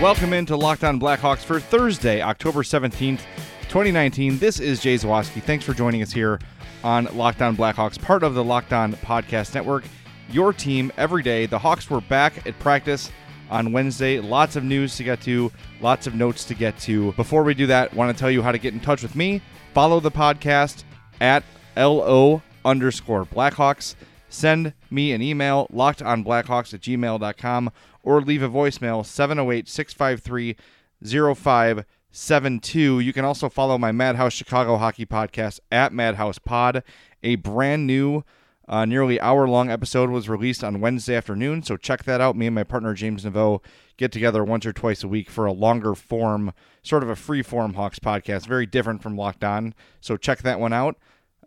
Welcome 0.00 0.32
into 0.32 0.54
Locked 0.54 0.84
On 0.84 1.00
Blackhawks 1.00 1.40
for 1.40 1.58
Thursday, 1.58 2.22
October 2.22 2.62
17th, 2.62 3.18
2019. 3.62 4.38
This 4.38 4.60
is 4.60 4.80
Jay 4.80 4.94
Zawaski. 4.94 5.42
Thanks 5.42 5.64
for 5.64 5.74
joining 5.74 6.02
us 6.02 6.12
here 6.12 6.38
on 6.84 7.06
Locked 7.16 7.42
On 7.42 7.56
Blackhawks, 7.56 8.00
part 8.00 8.22
of 8.22 8.34
the 8.34 8.44
Locked 8.44 8.72
On 8.72 8.92
Podcast 8.92 9.56
Network. 9.56 9.82
Your 10.30 10.52
team 10.52 10.92
every 10.96 11.24
day. 11.24 11.46
The 11.46 11.58
Hawks 11.58 11.90
were 11.90 12.00
back 12.00 12.46
at 12.46 12.56
practice 12.60 13.10
on 13.50 13.72
Wednesday. 13.72 14.20
Lots 14.20 14.54
of 14.54 14.62
news 14.62 14.96
to 14.98 15.02
get 15.02 15.20
to, 15.22 15.50
lots 15.80 16.06
of 16.06 16.14
notes 16.14 16.44
to 16.44 16.54
get 16.54 16.78
to. 16.78 17.10
Before 17.14 17.42
we 17.42 17.52
do 17.52 17.66
that, 17.66 17.92
want 17.92 18.16
to 18.16 18.18
tell 18.18 18.30
you 18.30 18.40
how 18.40 18.52
to 18.52 18.58
get 18.58 18.74
in 18.74 18.80
touch 18.80 19.02
with 19.02 19.16
me. 19.16 19.42
Follow 19.74 19.98
the 19.98 20.12
podcast 20.12 20.84
at 21.20 21.42
LO 21.76 22.40
underscore 22.64 23.24
Blackhawks. 23.24 23.96
Send 24.28 24.74
me 24.90 25.12
an 25.12 25.22
email, 25.22 25.66
lockedonblackhawks 25.72 26.74
at 26.74 26.80
gmail.com, 26.80 27.70
or 28.02 28.20
leave 28.20 28.42
a 28.42 28.48
voicemail, 28.48 29.04
708 29.04 29.68
653 29.68 30.56
0572. 31.02 33.00
You 33.00 33.12
can 33.12 33.24
also 33.24 33.48
follow 33.48 33.78
my 33.78 33.92
Madhouse 33.92 34.32
Chicago 34.32 34.76
Hockey 34.76 35.06
Podcast 35.06 35.60
at 35.72 35.92
Madhouse 35.92 36.38
Pod. 36.38 36.82
A 37.22 37.36
brand 37.36 37.86
new, 37.86 38.22
uh, 38.68 38.84
nearly 38.84 39.20
hour 39.20 39.48
long 39.48 39.70
episode 39.70 40.10
was 40.10 40.28
released 40.28 40.62
on 40.62 40.80
Wednesday 40.80 41.16
afternoon, 41.16 41.62
so 41.62 41.76
check 41.76 42.04
that 42.04 42.20
out. 42.20 42.36
Me 42.36 42.46
and 42.46 42.54
my 42.54 42.64
partner 42.64 42.92
James 42.94 43.24
Neveau 43.24 43.62
get 43.96 44.12
together 44.12 44.44
once 44.44 44.66
or 44.66 44.72
twice 44.72 45.02
a 45.02 45.08
week 45.08 45.30
for 45.30 45.46
a 45.46 45.52
longer 45.52 45.94
form, 45.94 46.52
sort 46.82 47.02
of 47.02 47.08
a 47.08 47.16
free 47.16 47.42
form 47.42 47.74
Hawks 47.74 47.98
podcast, 47.98 48.46
very 48.46 48.66
different 48.66 49.02
from 49.02 49.16
Locked 49.16 49.42
On. 49.42 49.74
So 50.00 50.16
check 50.16 50.42
that 50.42 50.60
one 50.60 50.72
out. 50.72 50.96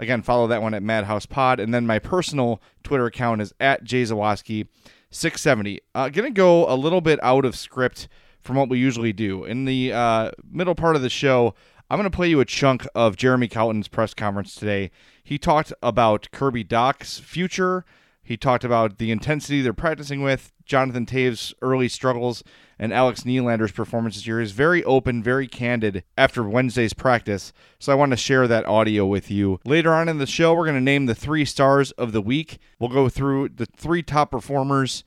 Again, 0.01 0.23
follow 0.23 0.47
that 0.47 0.63
one 0.63 0.73
at 0.73 0.81
Madhouse 0.81 1.27
Pod. 1.27 1.59
And 1.59 1.71
then 1.71 1.85
my 1.85 1.99
personal 1.99 2.59
Twitter 2.83 3.05
account 3.05 3.39
is 3.39 3.53
at 3.59 3.83
jzawaski670. 3.85 5.77
Uh, 5.93 6.09
going 6.09 6.27
to 6.27 6.35
go 6.35 6.67
a 6.67 6.73
little 6.75 7.01
bit 7.01 7.19
out 7.21 7.45
of 7.45 7.55
script 7.55 8.07
from 8.39 8.55
what 8.55 8.67
we 8.67 8.79
usually 8.79 9.13
do. 9.13 9.45
In 9.45 9.65
the 9.65 9.93
uh, 9.93 10.31
middle 10.51 10.73
part 10.73 10.95
of 10.95 11.03
the 11.03 11.09
show, 11.09 11.53
I'm 11.87 11.99
going 11.99 12.09
to 12.09 12.15
play 12.15 12.29
you 12.29 12.39
a 12.39 12.45
chunk 12.45 12.87
of 12.95 13.15
Jeremy 13.15 13.47
Colliton's 13.47 13.87
press 13.87 14.15
conference 14.15 14.55
today. 14.55 14.89
He 15.23 15.37
talked 15.37 15.71
about 15.83 16.31
Kirby 16.31 16.63
Dach's 16.63 17.19
future. 17.19 17.85
He 18.23 18.37
talked 18.37 18.63
about 18.63 18.97
the 18.97 19.11
intensity 19.11 19.61
they're 19.61 19.71
practicing 19.71 20.23
with, 20.23 20.51
Jonathan 20.71 21.05
Toews' 21.05 21.53
early 21.61 21.87
struggles, 21.87 22.43
and 22.79 22.91
Alex 22.91 23.21
Nylander's 23.21 23.71
performance 23.71 24.15
this 24.15 24.25
year. 24.25 24.41
Is 24.41 24.51
very 24.51 24.83
open, 24.85 25.21
very 25.21 25.47
candid 25.47 26.03
after 26.17 26.41
Wednesday's 26.41 26.93
practice. 26.93 27.53
So 27.77 27.91
I 27.91 27.95
want 27.95 28.11
to 28.11 28.17
share 28.17 28.47
that 28.47 28.65
audio 28.65 29.05
with 29.05 29.29
you. 29.29 29.59
Later 29.65 29.93
on 29.93 30.09
in 30.09 30.17
the 30.17 30.25
show, 30.25 30.53
we're 30.53 30.65
going 30.65 30.77
to 30.77 30.81
name 30.81 31.05
the 31.05 31.13
three 31.13 31.45
stars 31.45 31.91
of 31.91 32.11
the 32.13 32.21
week. 32.21 32.57
We'll 32.79 32.89
go 32.89 33.09
through 33.09 33.49
the 33.49 33.67
three 33.67 34.01
top 34.01 34.31
performers, 34.31 35.03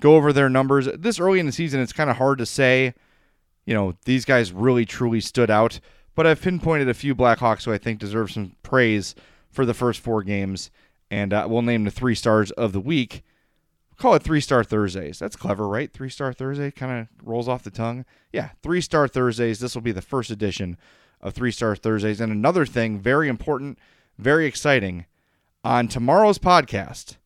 go 0.00 0.16
over 0.16 0.32
their 0.32 0.50
numbers. 0.50 0.88
This 0.98 1.18
early 1.18 1.38
in 1.38 1.46
the 1.46 1.52
season, 1.52 1.80
it's 1.80 1.92
kind 1.94 2.10
of 2.10 2.16
hard 2.16 2.38
to 2.38 2.46
say, 2.46 2.92
you 3.64 3.72
know, 3.72 3.94
these 4.04 4.26
guys 4.26 4.52
really 4.52 4.84
truly 4.84 5.20
stood 5.20 5.50
out. 5.50 5.80
But 6.14 6.26
I've 6.26 6.42
pinpointed 6.42 6.88
a 6.88 6.94
few 6.94 7.14
Blackhawks 7.14 7.64
who 7.64 7.72
I 7.72 7.78
think 7.78 8.00
deserve 8.00 8.30
some 8.30 8.56
praise 8.62 9.14
for 9.50 9.64
the 9.64 9.74
first 9.74 10.00
four 10.00 10.22
games 10.22 10.70
and 11.10 11.32
uh, 11.32 11.46
we'll 11.48 11.62
name 11.62 11.84
the 11.84 11.90
three 11.90 12.14
stars 12.14 12.50
of 12.52 12.72
the 12.72 12.80
week. 12.80 13.22
Call 13.96 14.14
it 14.14 14.22
Three 14.22 14.40
Star 14.40 14.62
Thursdays. 14.62 15.18
That's 15.18 15.36
clever, 15.36 15.66
right? 15.66 15.92
Three 15.92 16.10
Star 16.10 16.32
Thursday 16.32 16.70
kind 16.70 17.00
of 17.00 17.26
rolls 17.26 17.48
off 17.48 17.62
the 17.62 17.70
tongue. 17.70 18.04
Yeah, 18.32 18.50
Three 18.62 18.80
Star 18.80 19.08
Thursdays. 19.08 19.58
This 19.58 19.74
will 19.74 19.82
be 19.82 19.92
the 19.92 20.02
first 20.02 20.30
edition 20.30 20.76
of 21.20 21.34
Three 21.34 21.50
Star 21.50 21.74
Thursdays. 21.74 22.20
And 22.20 22.30
another 22.30 22.66
thing, 22.66 22.98
very 22.98 23.28
important, 23.28 23.78
very 24.18 24.46
exciting, 24.46 25.06
on 25.64 25.88
tomorrow's 25.88 26.38
podcast, 26.38 27.16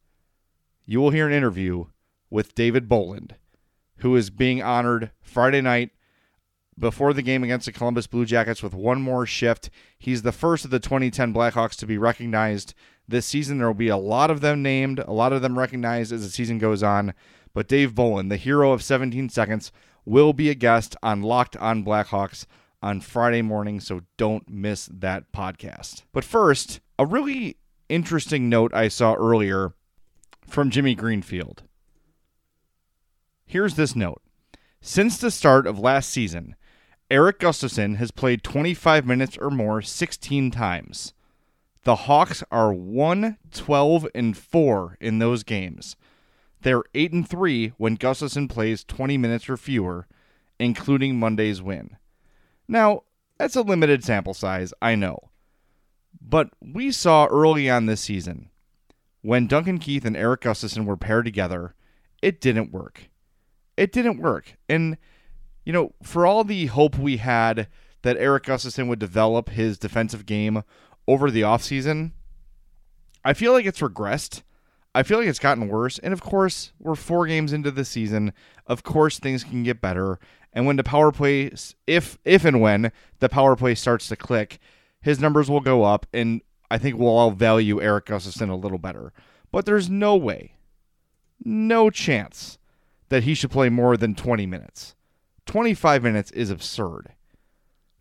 you 0.86 1.00
will 1.00 1.10
hear 1.10 1.26
an 1.26 1.32
interview 1.32 1.86
with 2.30 2.54
David 2.54 2.88
Bolland, 2.88 3.34
who 3.98 4.14
is 4.14 4.30
being 4.30 4.62
honored 4.62 5.10
Friday 5.20 5.60
night 5.60 5.90
before 6.78 7.12
the 7.12 7.22
game 7.22 7.44
against 7.44 7.66
the 7.66 7.72
Columbus 7.72 8.06
Blue 8.06 8.24
Jackets 8.24 8.62
with 8.62 8.72
one 8.72 9.02
more 9.02 9.26
shift. 9.26 9.70
He's 9.98 10.22
the 10.22 10.32
first 10.32 10.64
of 10.64 10.70
the 10.70 10.78
2010 10.78 11.34
Blackhawks 11.34 11.76
to 11.76 11.86
be 11.86 11.98
recognized 11.98 12.74
this 13.10 13.26
season. 13.26 13.58
There 13.58 13.66
will 13.66 13.74
be 13.74 13.88
a 13.88 13.96
lot 13.96 14.30
of 14.30 14.40
them 14.40 14.62
named, 14.62 15.00
a 15.00 15.12
lot 15.12 15.32
of 15.32 15.42
them 15.42 15.58
recognized 15.58 16.12
as 16.12 16.22
the 16.22 16.30
season 16.30 16.58
goes 16.58 16.82
on. 16.82 17.14
But 17.52 17.68
Dave 17.68 17.94
Bolland, 17.94 18.30
the 18.30 18.36
hero 18.36 18.72
of 18.72 18.82
17 18.82 19.28
seconds, 19.28 19.72
will 20.04 20.32
be 20.32 20.48
a 20.50 20.54
guest 20.54 20.96
on 21.02 21.22
Locked 21.22 21.56
on 21.56 21.84
Blackhawks 21.84 22.46
on 22.82 23.00
Friday 23.00 23.42
morning, 23.42 23.80
so 23.80 24.00
don't 24.16 24.48
miss 24.48 24.88
that 24.92 25.32
podcast. 25.32 26.04
But 26.12 26.24
first, 26.24 26.80
a 26.98 27.04
really 27.04 27.56
interesting 27.88 28.48
note 28.48 28.72
I 28.72 28.88
saw 28.88 29.14
earlier 29.14 29.74
from 30.46 30.70
Jimmy 30.70 30.94
Greenfield. 30.94 31.64
Here's 33.44 33.74
this 33.74 33.96
note. 33.96 34.22
Since 34.80 35.18
the 35.18 35.30
start 35.30 35.66
of 35.66 35.78
last 35.78 36.08
season, 36.08 36.56
Eric 37.10 37.40
Gustafsson 37.40 37.96
has 37.96 38.12
played 38.12 38.44
25 38.44 39.04
minutes 39.04 39.36
or 39.36 39.50
more 39.50 39.82
16 39.82 40.50
times. 40.52 41.12
The 41.84 41.96
Hawks 41.96 42.44
are 42.50 42.72
1 42.72 43.38
12 43.52 44.06
and 44.14 44.36
4 44.36 44.96
in 45.00 45.18
those 45.18 45.42
games. 45.42 45.96
They're 46.62 46.82
8 46.94 47.12
and 47.12 47.28
3 47.28 47.72
when 47.78 47.96
Gustafsson 47.96 48.50
plays 48.50 48.84
20 48.84 49.16
minutes 49.16 49.48
or 49.48 49.56
fewer, 49.56 50.06
including 50.58 51.18
Monday's 51.18 51.62
win. 51.62 51.96
Now, 52.68 53.04
that's 53.38 53.56
a 53.56 53.62
limited 53.62 54.04
sample 54.04 54.34
size, 54.34 54.74
I 54.82 54.94
know. 54.94 55.30
But 56.20 56.50
we 56.60 56.90
saw 56.90 57.26
early 57.26 57.70
on 57.70 57.86
this 57.86 58.02
season 58.02 58.50
when 59.22 59.46
Duncan 59.46 59.78
Keith 59.78 60.04
and 60.04 60.16
Eric 60.16 60.42
Gustafsson 60.42 60.84
were 60.84 60.96
paired 60.96 61.24
together, 61.24 61.74
it 62.22 62.40
didn't 62.40 62.72
work. 62.72 63.10
It 63.76 63.92
didn't 63.92 64.18
work. 64.18 64.56
And 64.68 64.96
you 65.64 65.72
know, 65.72 65.94
for 66.02 66.26
all 66.26 66.42
the 66.42 66.66
hope 66.66 66.98
we 66.98 67.18
had 67.18 67.68
that 68.02 68.16
Eric 68.16 68.44
Gustafsson 68.44 68.88
would 68.88 68.98
develop 68.98 69.50
his 69.50 69.78
defensive 69.78 70.26
game 70.26 70.62
over 71.06 71.30
the 71.30 71.42
offseason, 71.42 72.12
I 73.24 73.32
feel 73.32 73.52
like 73.52 73.66
it's 73.66 73.80
regressed. 73.80 74.42
I 74.94 75.02
feel 75.02 75.18
like 75.18 75.28
it's 75.28 75.38
gotten 75.38 75.68
worse. 75.68 75.98
And 75.98 76.12
of 76.12 76.20
course, 76.20 76.72
we're 76.78 76.94
four 76.94 77.26
games 77.26 77.52
into 77.52 77.70
the 77.70 77.84
season. 77.84 78.32
Of 78.66 78.82
course, 78.82 79.18
things 79.18 79.44
can 79.44 79.62
get 79.62 79.80
better. 79.80 80.18
And 80.52 80.66
when 80.66 80.76
the 80.76 80.84
power 80.84 81.12
play, 81.12 81.52
if 81.86 82.18
if 82.24 82.44
and 82.44 82.60
when 82.60 82.90
the 83.20 83.28
power 83.28 83.54
play 83.54 83.74
starts 83.74 84.08
to 84.08 84.16
click, 84.16 84.58
his 85.00 85.20
numbers 85.20 85.48
will 85.48 85.60
go 85.60 85.84
up, 85.84 86.06
and 86.12 86.42
I 86.70 86.78
think 86.78 86.98
we'll 86.98 87.08
all 87.08 87.30
value 87.30 87.80
Eric 87.80 88.06
Gustafsson 88.06 88.50
a 88.50 88.54
little 88.54 88.78
better. 88.78 89.12
But 89.52 89.64
there's 89.64 89.88
no 89.88 90.16
way, 90.16 90.54
no 91.44 91.90
chance 91.90 92.58
that 93.08 93.24
he 93.24 93.34
should 93.34 93.50
play 93.50 93.68
more 93.68 93.96
than 93.96 94.14
20 94.14 94.46
minutes. 94.46 94.94
25 95.46 96.02
minutes 96.02 96.30
is 96.32 96.50
absurd. 96.50 97.12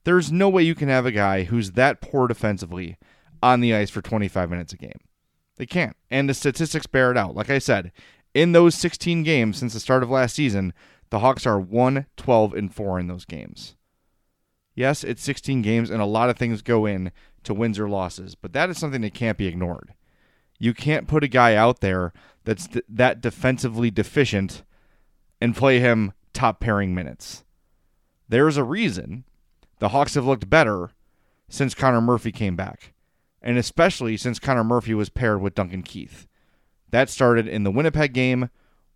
There's 0.09 0.31
no 0.31 0.49
way 0.49 0.63
you 0.63 0.73
can 0.73 0.89
have 0.89 1.05
a 1.05 1.11
guy 1.11 1.43
who's 1.43 1.73
that 1.73 2.01
poor 2.01 2.27
defensively 2.27 2.97
on 3.43 3.59
the 3.59 3.75
ice 3.75 3.91
for 3.91 4.01
25 4.01 4.49
minutes 4.49 4.73
a 4.73 4.77
game. 4.77 4.99
They 5.57 5.67
can't. 5.67 5.95
And 6.09 6.27
the 6.27 6.33
statistics 6.33 6.87
bear 6.87 7.11
it 7.11 7.17
out. 7.17 7.35
Like 7.35 7.51
I 7.51 7.59
said, 7.59 7.91
in 8.33 8.51
those 8.51 8.73
16 8.73 9.21
games 9.21 9.59
since 9.59 9.75
the 9.75 9.79
start 9.79 10.01
of 10.01 10.09
last 10.09 10.35
season, 10.35 10.73
the 11.11 11.19
Hawks 11.19 11.45
are 11.45 11.59
1 11.59 12.07
12 12.17 12.53
and 12.55 12.73
4 12.73 12.99
in 12.99 13.05
those 13.05 13.23
games. 13.23 13.75
Yes, 14.73 15.03
it's 15.03 15.21
16 15.21 15.61
games 15.61 15.91
and 15.91 16.01
a 16.01 16.05
lot 16.05 16.31
of 16.31 16.39
things 16.39 16.63
go 16.63 16.87
in 16.87 17.11
to 17.43 17.53
wins 17.53 17.77
or 17.77 17.87
losses, 17.87 18.33
but 18.33 18.51
that 18.53 18.71
is 18.71 18.79
something 18.79 19.01
that 19.01 19.13
can't 19.13 19.37
be 19.37 19.45
ignored. 19.45 19.93
You 20.57 20.73
can't 20.73 21.07
put 21.07 21.23
a 21.23 21.27
guy 21.27 21.53
out 21.53 21.81
there 21.81 22.13
that's 22.45 22.65
th- 22.65 22.85
that 22.89 23.21
defensively 23.21 23.91
deficient 23.91 24.63
and 25.39 25.55
play 25.55 25.77
him 25.77 26.13
top 26.33 26.59
pairing 26.59 26.95
minutes. 26.95 27.43
There's 28.27 28.57
a 28.57 28.63
reason 28.63 29.25
the 29.79 29.89
Hawks 29.89 30.15
have 30.15 30.25
looked 30.25 30.49
better 30.49 30.91
since 31.49 31.73
Connor 31.73 32.01
Murphy 32.01 32.31
came 32.31 32.55
back, 32.55 32.93
and 33.41 33.57
especially 33.57 34.17
since 34.17 34.39
Connor 34.39 34.63
Murphy 34.63 34.93
was 34.93 35.09
paired 35.09 35.41
with 35.41 35.55
Duncan 35.55 35.83
Keith. 35.83 36.27
That 36.89 37.09
started 37.09 37.47
in 37.47 37.63
the 37.63 37.71
Winnipeg 37.71 38.13
game, 38.13 38.49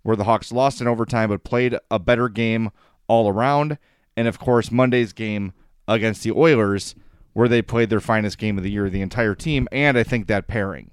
where 0.03 0.15
the 0.15 0.25
Hawks 0.25 0.51
lost 0.51 0.81
in 0.81 0.87
overtime 0.87 1.29
but 1.29 1.43
played 1.43 1.77
a 1.89 1.99
better 1.99 2.29
game 2.29 2.71
all 3.07 3.29
around, 3.29 3.77
and 4.15 4.27
of 4.27 4.39
course, 4.39 4.71
Monday's 4.71 5.13
game 5.13 5.53
against 5.87 6.23
the 6.23 6.31
Oilers, 6.31 6.95
where 7.33 7.47
they 7.47 7.61
played 7.61 7.89
their 7.89 7.99
finest 7.99 8.37
game 8.37 8.57
of 8.57 8.63
the 8.63 8.71
year, 8.71 8.89
the 8.89 9.01
entire 9.01 9.35
team, 9.35 9.67
and 9.71 9.97
I 9.97 10.03
think 10.03 10.27
that 10.27 10.47
pairing. 10.47 10.91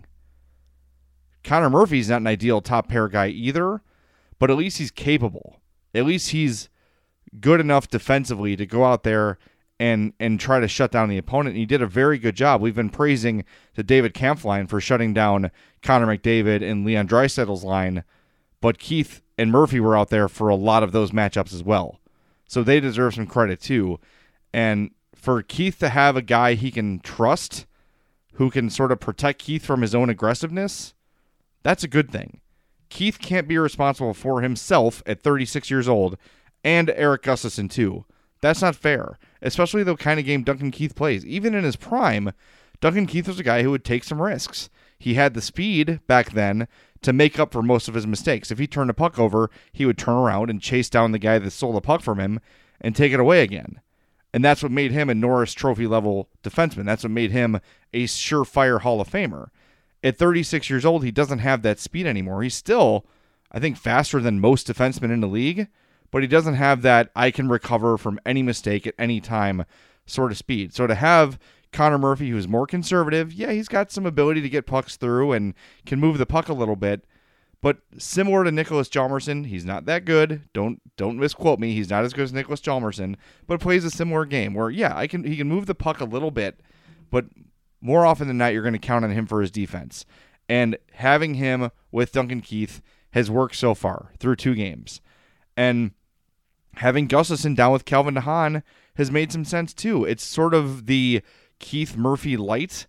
Connor 1.44 1.70
Murphy's 1.70 2.08
not 2.08 2.20
an 2.20 2.26
ideal 2.26 2.60
top 2.60 2.88
pair 2.88 3.08
guy 3.08 3.28
either, 3.28 3.82
but 4.38 4.50
at 4.50 4.56
least 4.56 4.78
he's 4.78 4.90
capable 4.90 5.60
at 5.94 6.04
least 6.04 6.30
he's 6.30 6.68
good 7.40 7.60
enough 7.60 7.88
defensively 7.88 8.56
to 8.56 8.66
go 8.66 8.84
out 8.84 9.02
there 9.02 9.38
and 9.80 10.12
and 10.20 10.38
try 10.38 10.60
to 10.60 10.68
shut 10.68 10.92
down 10.92 11.08
the 11.08 11.18
opponent. 11.18 11.54
And 11.54 11.58
he 11.58 11.66
did 11.66 11.82
a 11.82 11.86
very 11.86 12.18
good 12.18 12.36
job. 12.36 12.60
We've 12.60 12.74
been 12.74 12.90
praising 12.90 13.44
the 13.74 13.82
David 13.82 14.12
Kampf 14.12 14.44
line 14.44 14.66
for 14.66 14.80
shutting 14.80 15.14
down 15.14 15.50
Connor 15.82 16.06
McDavid 16.06 16.62
and 16.62 16.84
Leon 16.84 17.08
Draisaitl's 17.08 17.64
line, 17.64 18.04
but 18.60 18.78
Keith 18.78 19.22
and 19.38 19.50
Murphy 19.50 19.80
were 19.80 19.96
out 19.96 20.10
there 20.10 20.28
for 20.28 20.50
a 20.50 20.54
lot 20.54 20.82
of 20.82 20.92
those 20.92 21.12
matchups 21.12 21.54
as 21.54 21.64
well. 21.64 21.98
So 22.46 22.62
they 22.62 22.78
deserve 22.78 23.14
some 23.14 23.26
credit 23.26 23.60
too. 23.60 23.98
And 24.52 24.90
for 25.14 25.42
Keith 25.42 25.78
to 25.78 25.88
have 25.88 26.14
a 26.14 26.22
guy 26.22 26.54
he 26.54 26.70
can 26.70 27.00
trust 27.00 27.66
who 28.34 28.50
can 28.50 28.68
sort 28.68 28.92
of 28.92 29.00
protect 29.00 29.40
Keith 29.40 29.64
from 29.64 29.80
his 29.80 29.94
own 29.94 30.10
aggressiveness, 30.10 30.92
that's 31.62 31.84
a 31.84 31.88
good 31.88 32.10
thing. 32.10 32.40
Keith 32.90 33.18
can't 33.18 33.48
be 33.48 33.56
responsible 33.56 34.12
for 34.12 34.42
himself 34.42 35.02
at 35.06 35.22
36 35.22 35.70
years 35.70 35.88
old 35.88 36.18
and 36.62 36.90
Eric 36.90 37.22
Gustafsson 37.22 37.70
too. 37.70 38.04
That's 38.40 38.62
not 38.62 38.76
fair, 38.76 39.18
especially 39.42 39.82
the 39.82 39.96
kind 39.96 40.18
of 40.18 40.26
game 40.26 40.42
Duncan 40.42 40.70
Keith 40.70 40.94
plays. 40.94 41.26
Even 41.26 41.54
in 41.54 41.64
his 41.64 41.76
prime, 41.76 42.32
Duncan 42.80 43.06
Keith 43.06 43.28
was 43.28 43.38
a 43.38 43.44
guy 43.44 43.62
who 43.62 43.70
would 43.70 43.84
take 43.84 44.04
some 44.04 44.22
risks. 44.22 44.70
He 44.98 45.14
had 45.14 45.34
the 45.34 45.42
speed 45.42 46.00
back 46.06 46.32
then 46.32 46.68
to 47.02 47.12
make 47.12 47.38
up 47.38 47.52
for 47.52 47.62
most 47.62 47.88
of 47.88 47.94
his 47.94 48.06
mistakes. 48.06 48.50
If 48.50 48.58
he 48.58 48.66
turned 48.66 48.90
a 48.90 48.94
puck 48.94 49.18
over, 49.18 49.50
he 49.72 49.86
would 49.86 49.98
turn 49.98 50.16
around 50.16 50.50
and 50.50 50.60
chase 50.60 50.90
down 50.90 51.12
the 51.12 51.18
guy 51.18 51.38
that 51.38 51.50
stole 51.50 51.72
the 51.72 51.80
puck 51.80 52.02
from 52.02 52.18
him 52.18 52.40
and 52.80 52.94
take 52.94 53.12
it 53.12 53.20
away 53.20 53.42
again. 53.42 53.80
And 54.32 54.44
that's 54.44 54.62
what 54.62 54.72
made 54.72 54.92
him 54.92 55.10
a 55.10 55.14
Norris 55.14 55.52
Trophy 55.52 55.86
level 55.86 56.28
defenseman. 56.42 56.84
That's 56.84 57.02
what 57.02 57.10
made 57.10 57.32
him 57.32 57.60
a 57.92 58.04
surefire 58.04 58.80
Hall 58.80 59.00
of 59.00 59.10
Famer. 59.10 59.48
At 60.02 60.16
36 60.16 60.70
years 60.70 60.84
old, 60.84 61.04
he 61.04 61.10
doesn't 61.10 61.40
have 61.40 61.62
that 61.62 61.80
speed 61.80 62.06
anymore. 62.06 62.42
He's 62.42 62.54
still, 62.54 63.06
I 63.50 63.58
think, 63.58 63.76
faster 63.76 64.20
than 64.20 64.40
most 64.40 64.66
defensemen 64.66 65.10
in 65.10 65.20
the 65.20 65.26
league, 65.26 65.68
but 66.10 66.22
he 66.22 66.28
doesn't 66.28 66.54
have 66.54 66.82
that 66.82 67.10
I 67.14 67.30
can 67.30 67.48
recover 67.48 67.96
from 67.96 68.20
any 68.24 68.42
mistake 68.42 68.86
at 68.86 68.94
any 68.98 69.20
time 69.20 69.64
sort 70.06 70.32
of 70.32 70.38
speed. 70.38 70.74
So 70.74 70.86
to 70.86 70.94
have 70.94 71.38
Connor 71.72 71.98
Murphy, 71.98 72.30
who's 72.30 72.48
more 72.48 72.66
conservative, 72.66 73.32
yeah, 73.32 73.52
he's 73.52 73.68
got 73.68 73.92
some 73.92 74.06
ability 74.06 74.40
to 74.40 74.48
get 74.48 74.66
pucks 74.66 74.96
through 74.96 75.32
and 75.32 75.54
can 75.86 76.00
move 76.00 76.18
the 76.18 76.26
puck 76.26 76.48
a 76.48 76.54
little 76.54 76.76
bit. 76.76 77.04
But 77.62 77.78
similar 77.98 78.44
to 78.44 78.50
Nicholas 78.50 78.88
Hjalmarsson, 78.88 79.46
he's 79.46 79.66
not 79.66 79.84
that 79.84 80.06
good. 80.06 80.42
Don't 80.54 80.80
don't 80.96 81.18
misquote 81.18 81.58
me. 81.58 81.74
He's 81.74 81.90
not 81.90 82.04
as 82.04 82.14
good 82.14 82.24
as 82.24 82.32
Nicholas 82.32 82.62
Hjalmarsson, 82.62 83.16
but 83.46 83.60
plays 83.60 83.84
a 83.84 83.90
similar 83.90 84.24
game 84.24 84.54
where 84.54 84.70
yeah, 84.70 84.96
I 84.96 85.06
can 85.06 85.24
he 85.24 85.36
can 85.36 85.48
move 85.48 85.66
the 85.66 85.74
puck 85.74 86.00
a 86.00 86.06
little 86.06 86.30
bit, 86.30 86.60
but 87.10 87.26
more 87.82 88.06
often 88.06 88.28
than 88.28 88.38
not, 88.38 88.52
you're 88.52 88.62
going 88.62 88.72
to 88.72 88.78
count 88.78 89.04
on 89.04 89.10
him 89.10 89.26
for 89.26 89.40
his 89.40 89.50
defense. 89.50 90.04
And 90.48 90.76
having 90.94 91.34
him 91.34 91.70
with 91.92 92.12
Duncan 92.12 92.40
Keith 92.40 92.82
has 93.12 93.30
worked 93.30 93.56
so 93.56 93.74
far 93.74 94.12
through 94.18 94.36
two 94.36 94.54
games. 94.54 95.00
And 95.56 95.92
having 96.76 97.08
Gustafsson 97.08 97.56
down 97.56 97.72
with 97.72 97.84
Calvin 97.84 98.14
DeHaan 98.14 98.62
has 98.94 99.10
made 99.10 99.32
some 99.32 99.44
sense 99.44 99.72
too. 99.74 100.04
It's 100.04 100.24
sort 100.24 100.54
of 100.54 100.86
the 100.86 101.22
Keith 101.58 101.96
Murphy 101.96 102.36
light. 102.36 102.86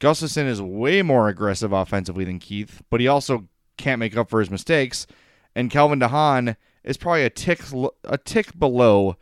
Gustafsson 0.00 0.46
is 0.46 0.60
way 0.60 1.02
more 1.02 1.28
aggressive 1.28 1.72
offensively 1.72 2.24
than 2.24 2.38
Keith, 2.38 2.82
but 2.90 3.00
he 3.00 3.06
also 3.06 3.48
can't 3.76 4.00
make 4.00 4.16
up 4.16 4.30
for 4.30 4.40
his 4.40 4.50
mistakes. 4.50 5.06
And 5.54 5.70
Calvin 5.70 6.00
DeHaan 6.00 6.56
is 6.82 6.96
probably 6.96 7.24
a 7.24 7.30
tick 7.30 7.62
a 8.04 8.18
tick 8.18 8.58
below, 8.58 9.16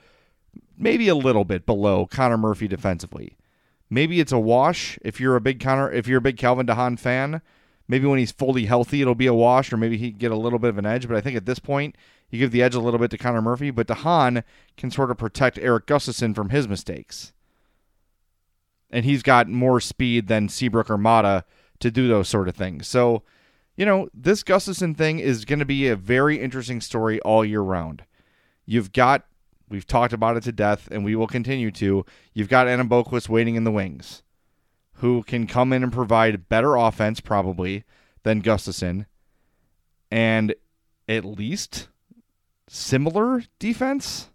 maybe 0.78 1.08
a 1.08 1.14
little 1.14 1.44
bit 1.44 1.66
below 1.66 2.06
Connor 2.06 2.38
Murphy 2.38 2.69
defensively. 2.69 3.37
Maybe 3.90 4.20
it's 4.20 4.32
a 4.32 4.38
wash 4.38 4.99
if 5.02 5.20
you're 5.20 5.37
a 5.37 5.40
big 5.40 5.61
Connor 5.61 5.90
if 5.90 6.06
you're 6.06 6.19
a 6.19 6.23
big 6.23 6.37
Calvin 6.37 6.66
DeHaan 6.66 6.99
fan. 6.99 7.43
Maybe 7.88 8.06
when 8.06 8.20
he's 8.20 8.31
fully 8.31 8.66
healthy, 8.66 9.02
it'll 9.02 9.16
be 9.16 9.26
a 9.26 9.34
wash, 9.34 9.73
or 9.73 9.76
maybe 9.76 9.96
he 9.96 10.12
get 10.12 10.31
a 10.31 10.37
little 10.37 10.61
bit 10.61 10.70
of 10.70 10.78
an 10.78 10.87
edge. 10.87 11.08
But 11.08 11.16
I 11.16 11.20
think 11.20 11.37
at 11.37 11.44
this 11.44 11.58
point, 11.58 11.96
you 12.31 12.38
give 12.38 12.53
the 12.53 12.62
edge 12.62 12.75
a 12.75 12.81
little 12.81 12.99
bit 12.99 13.11
to 13.11 13.19
Connor 13.19 13.43
Murphy. 13.43 13.71
But 13.71 13.87
DeHaan 13.87 14.44
can 14.77 14.91
sort 14.91 15.11
of 15.11 15.19
protect 15.19 15.59
Eric 15.59 15.87
Gustafsson 15.87 16.35
from 16.35 16.50
his 16.50 16.69
mistakes, 16.69 17.32
and 18.91 19.05
he's 19.05 19.23
got 19.23 19.49
more 19.49 19.81
speed 19.81 20.29
than 20.29 20.49
Seabrook 20.49 20.91
or 20.91 20.99
Maatta 20.99 21.44
to 21.81 21.91
do 21.91 22.09
those 22.09 22.29
sort 22.29 22.49
of 22.49 22.56
things. 22.56 22.87
So, 22.87 23.23
you 23.77 23.87
know, 23.87 24.09
this 24.12 24.43
Gustafsson 24.43 24.97
thing 24.97 25.19
is 25.19 25.44
going 25.44 25.61
to 25.61 25.65
be 25.65 25.88
a 25.88 25.97
very 25.97 26.41
interesting 26.41 26.81
story 26.81 27.21
all 27.21 27.44
year 27.44 27.62
round. 27.62 28.05
You've 28.67 28.93
got 28.93 29.25
We've 29.71 29.87
talked 29.87 30.12
about 30.12 30.37
it 30.37 30.43
to 30.43 30.53
death, 30.53 30.88
and 30.91 31.05
we 31.05 31.15
will 31.15 31.29
continue 31.29 31.71
to. 31.71 32.05
You've 32.35 32.49
got 32.49 32.67
Boqvist 32.67 33.29
waiting 33.29 33.55
in 33.55 33.62
the 33.62 33.71
wings, 33.71 34.25
who 34.94 35.23
can 35.23 35.47
come 35.47 35.73
in 35.73 35.85
and 35.85 35.93
provide 35.93 36.49
better 36.49 36.75
offense 36.75 37.21
probably 37.21 37.85
than 38.25 38.43
Gustafsson, 38.43 39.06
and 40.11 40.55
at 41.09 41.25
least 41.25 41.88
similar 42.72 43.43
defense. 43.58 44.31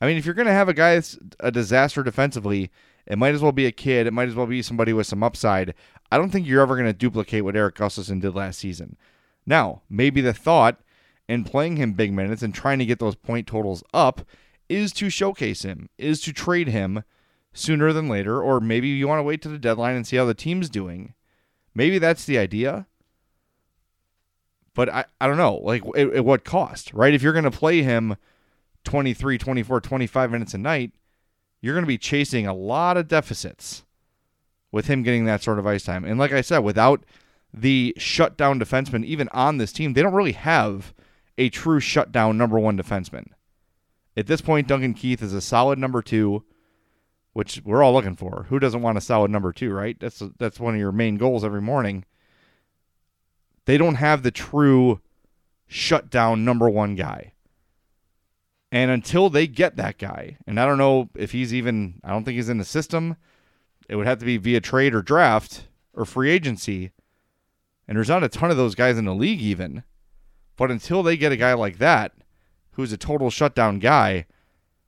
I 0.00 0.06
mean, 0.06 0.16
if 0.16 0.26
you're 0.26 0.34
going 0.34 0.48
to 0.48 0.52
have 0.52 0.68
a 0.68 0.74
guy 0.74 0.94
that's 0.94 1.16
a 1.38 1.52
disaster 1.52 2.02
defensively, 2.02 2.70
it 3.06 3.16
might 3.16 3.34
as 3.34 3.40
well 3.40 3.52
be 3.52 3.66
a 3.66 3.72
kid. 3.72 4.06
It 4.06 4.12
might 4.12 4.28
as 4.28 4.34
well 4.34 4.46
be 4.46 4.60
somebody 4.60 4.92
with 4.92 5.06
some 5.06 5.22
upside. 5.22 5.74
I 6.10 6.18
don't 6.18 6.30
think 6.30 6.46
you're 6.46 6.62
ever 6.62 6.74
going 6.74 6.86
to 6.88 6.92
duplicate 6.92 7.44
what 7.44 7.56
Eric 7.56 7.76
Gustafsson 7.76 8.20
did 8.20 8.34
last 8.34 8.58
season. 8.58 8.96
Now, 9.46 9.82
maybe 9.88 10.20
the 10.20 10.34
thought 10.34 10.80
in 11.28 11.44
playing 11.44 11.76
him 11.76 11.92
big 11.92 12.12
minutes 12.12 12.42
and 12.42 12.52
trying 12.52 12.80
to 12.80 12.86
get 12.86 12.98
those 12.98 13.14
point 13.14 13.46
totals 13.46 13.84
up 13.94 14.22
is 14.68 14.92
to 14.94 15.08
showcase 15.08 15.62
him, 15.62 15.88
is 15.96 16.20
to 16.22 16.32
trade 16.32 16.68
him 16.68 17.04
sooner 17.52 17.92
than 17.92 18.08
later, 18.08 18.42
or 18.42 18.60
maybe 18.60 18.88
you 18.88 19.06
want 19.06 19.20
to 19.20 19.24
wait 19.24 19.42
to 19.42 19.48
the 19.48 19.58
deadline 19.58 19.94
and 19.94 20.06
see 20.06 20.16
how 20.16 20.24
the 20.24 20.34
team's 20.34 20.68
doing. 20.68 21.14
Maybe 21.74 21.98
that's 21.98 22.24
the 22.24 22.38
idea. 22.38 22.86
But 24.78 24.88
I, 24.88 25.04
I 25.20 25.26
don't 25.26 25.38
know, 25.38 25.56
like 25.56 25.82
at, 25.96 26.14
at 26.14 26.24
what 26.24 26.44
cost, 26.44 26.94
right? 26.94 27.12
If 27.12 27.20
you're 27.20 27.32
going 27.32 27.44
to 27.44 27.50
play 27.50 27.82
him 27.82 28.16
23, 28.84 29.36
24, 29.36 29.80
25 29.80 30.30
minutes 30.30 30.54
a 30.54 30.58
night, 30.58 30.92
you're 31.60 31.74
going 31.74 31.82
to 31.82 31.88
be 31.88 31.98
chasing 31.98 32.46
a 32.46 32.54
lot 32.54 32.96
of 32.96 33.08
deficits 33.08 33.82
with 34.70 34.86
him 34.86 35.02
getting 35.02 35.24
that 35.24 35.42
sort 35.42 35.58
of 35.58 35.66
ice 35.66 35.82
time. 35.82 36.04
And 36.04 36.16
like 36.16 36.30
I 36.30 36.42
said, 36.42 36.60
without 36.60 37.04
the 37.52 37.92
shutdown 37.98 38.60
defenseman 38.60 39.04
even 39.04 39.28
on 39.30 39.58
this 39.58 39.72
team, 39.72 39.94
they 39.94 40.02
don't 40.02 40.14
really 40.14 40.32
have– 40.32 40.94
a 41.38 41.48
true 41.48 41.80
shutdown 41.80 42.36
number 42.36 42.58
one 42.58 42.76
defenseman. 42.76 43.28
At 44.16 44.26
this 44.26 44.40
point, 44.40 44.66
Duncan 44.66 44.92
Keith 44.92 45.22
is 45.22 45.32
a 45.32 45.40
solid 45.40 45.78
number 45.78 46.02
two, 46.02 46.44
which 47.32 47.62
we're 47.64 47.82
all 47.82 47.92
looking 47.92 48.16
for. 48.16 48.46
Who 48.48 48.58
doesn't 48.58 48.82
want 48.82 48.98
a 48.98 49.00
solid 49.00 49.30
number 49.30 49.52
two, 49.52 49.72
right? 49.72 49.98
That's 49.98 50.20
that's 50.38 50.58
one 50.58 50.74
of 50.74 50.80
your 50.80 50.92
main 50.92 51.16
goals 51.16 51.44
every 51.44 51.62
morning. 51.62 52.04
They 53.68 53.76
don't 53.76 53.96
have 53.96 54.22
the 54.22 54.30
true 54.30 55.02
shutdown 55.66 56.42
number 56.42 56.70
one 56.70 56.94
guy. 56.94 57.34
And 58.72 58.90
until 58.90 59.28
they 59.28 59.46
get 59.46 59.76
that 59.76 59.98
guy, 59.98 60.38
and 60.46 60.58
I 60.58 60.64
don't 60.64 60.78
know 60.78 61.10
if 61.14 61.32
he's 61.32 61.52
even, 61.52 62.00
I 62.02 62.08
don't 62.08 62.24
think 62.24 62.36
he's 62.36 62.48
in 62.48 62.56
the 62.56 62.64
system. 62.64 63.18
It 63.86 63.96
would 63.96 64.06
have 64.06 64.20
to 64.20 64.24
be 64.24 64.38
via 64.38 64.62
trade 64.62 64.94
or 64.94 65.02
draft 65.02 65.68
or 65.92 66.06
free 66.06 66.30
agency. 66.30 66.92
And 67.86 67.98
there's 67.98 68.08
not 68.08 68.24
a 68.24 68.30
ton 68.30 68.50
of 68.50 68.56
those 68.56 68.74
guys 68.74 68.96
in 68.96 69.04
the 69.04 69.14
league, 69.14 69.42
even. 69.42 69.82
But 70.56 70.70
until 70.70 71.02
they 71.02 71.18
get 71.18 71.32
a 71.32 71.36
guy 71.36 71.52
like 71.52 71.76
that, 71.76 72.12
who's 72.70 72.94
a 72.94 72.96
total 72.96 73.28
shutdown 73.28 73.80
guy, 73.80 74.24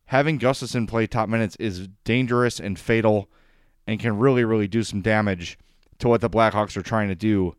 having 0.06 0.38
Gustafsson 0.38 0.88
play 0.88 1.06
top 1.06 1.28
minutes 1.28 1.54
is 1.56 1.88
dangerous 2.04 2.58
and 2.58 2.78
fatal 2.78 3.28
and 3.86 4.00
can 4.00 4.16
really, 4.16 4.42
really 4.42 4.68
do 4.68 4.82
some 4.82 5.02
damage 5.02 5.58
to 5.98 6.08
what 6.08 6.22
the 6.22 6.30
Blackhawks 6.30 6.78
are 6.78 6.82
trying 6.82 7.08
to 7.08 7.14
do 7.14 7.54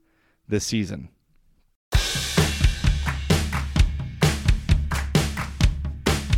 this 0.52 0.64
season. 0.66 1.10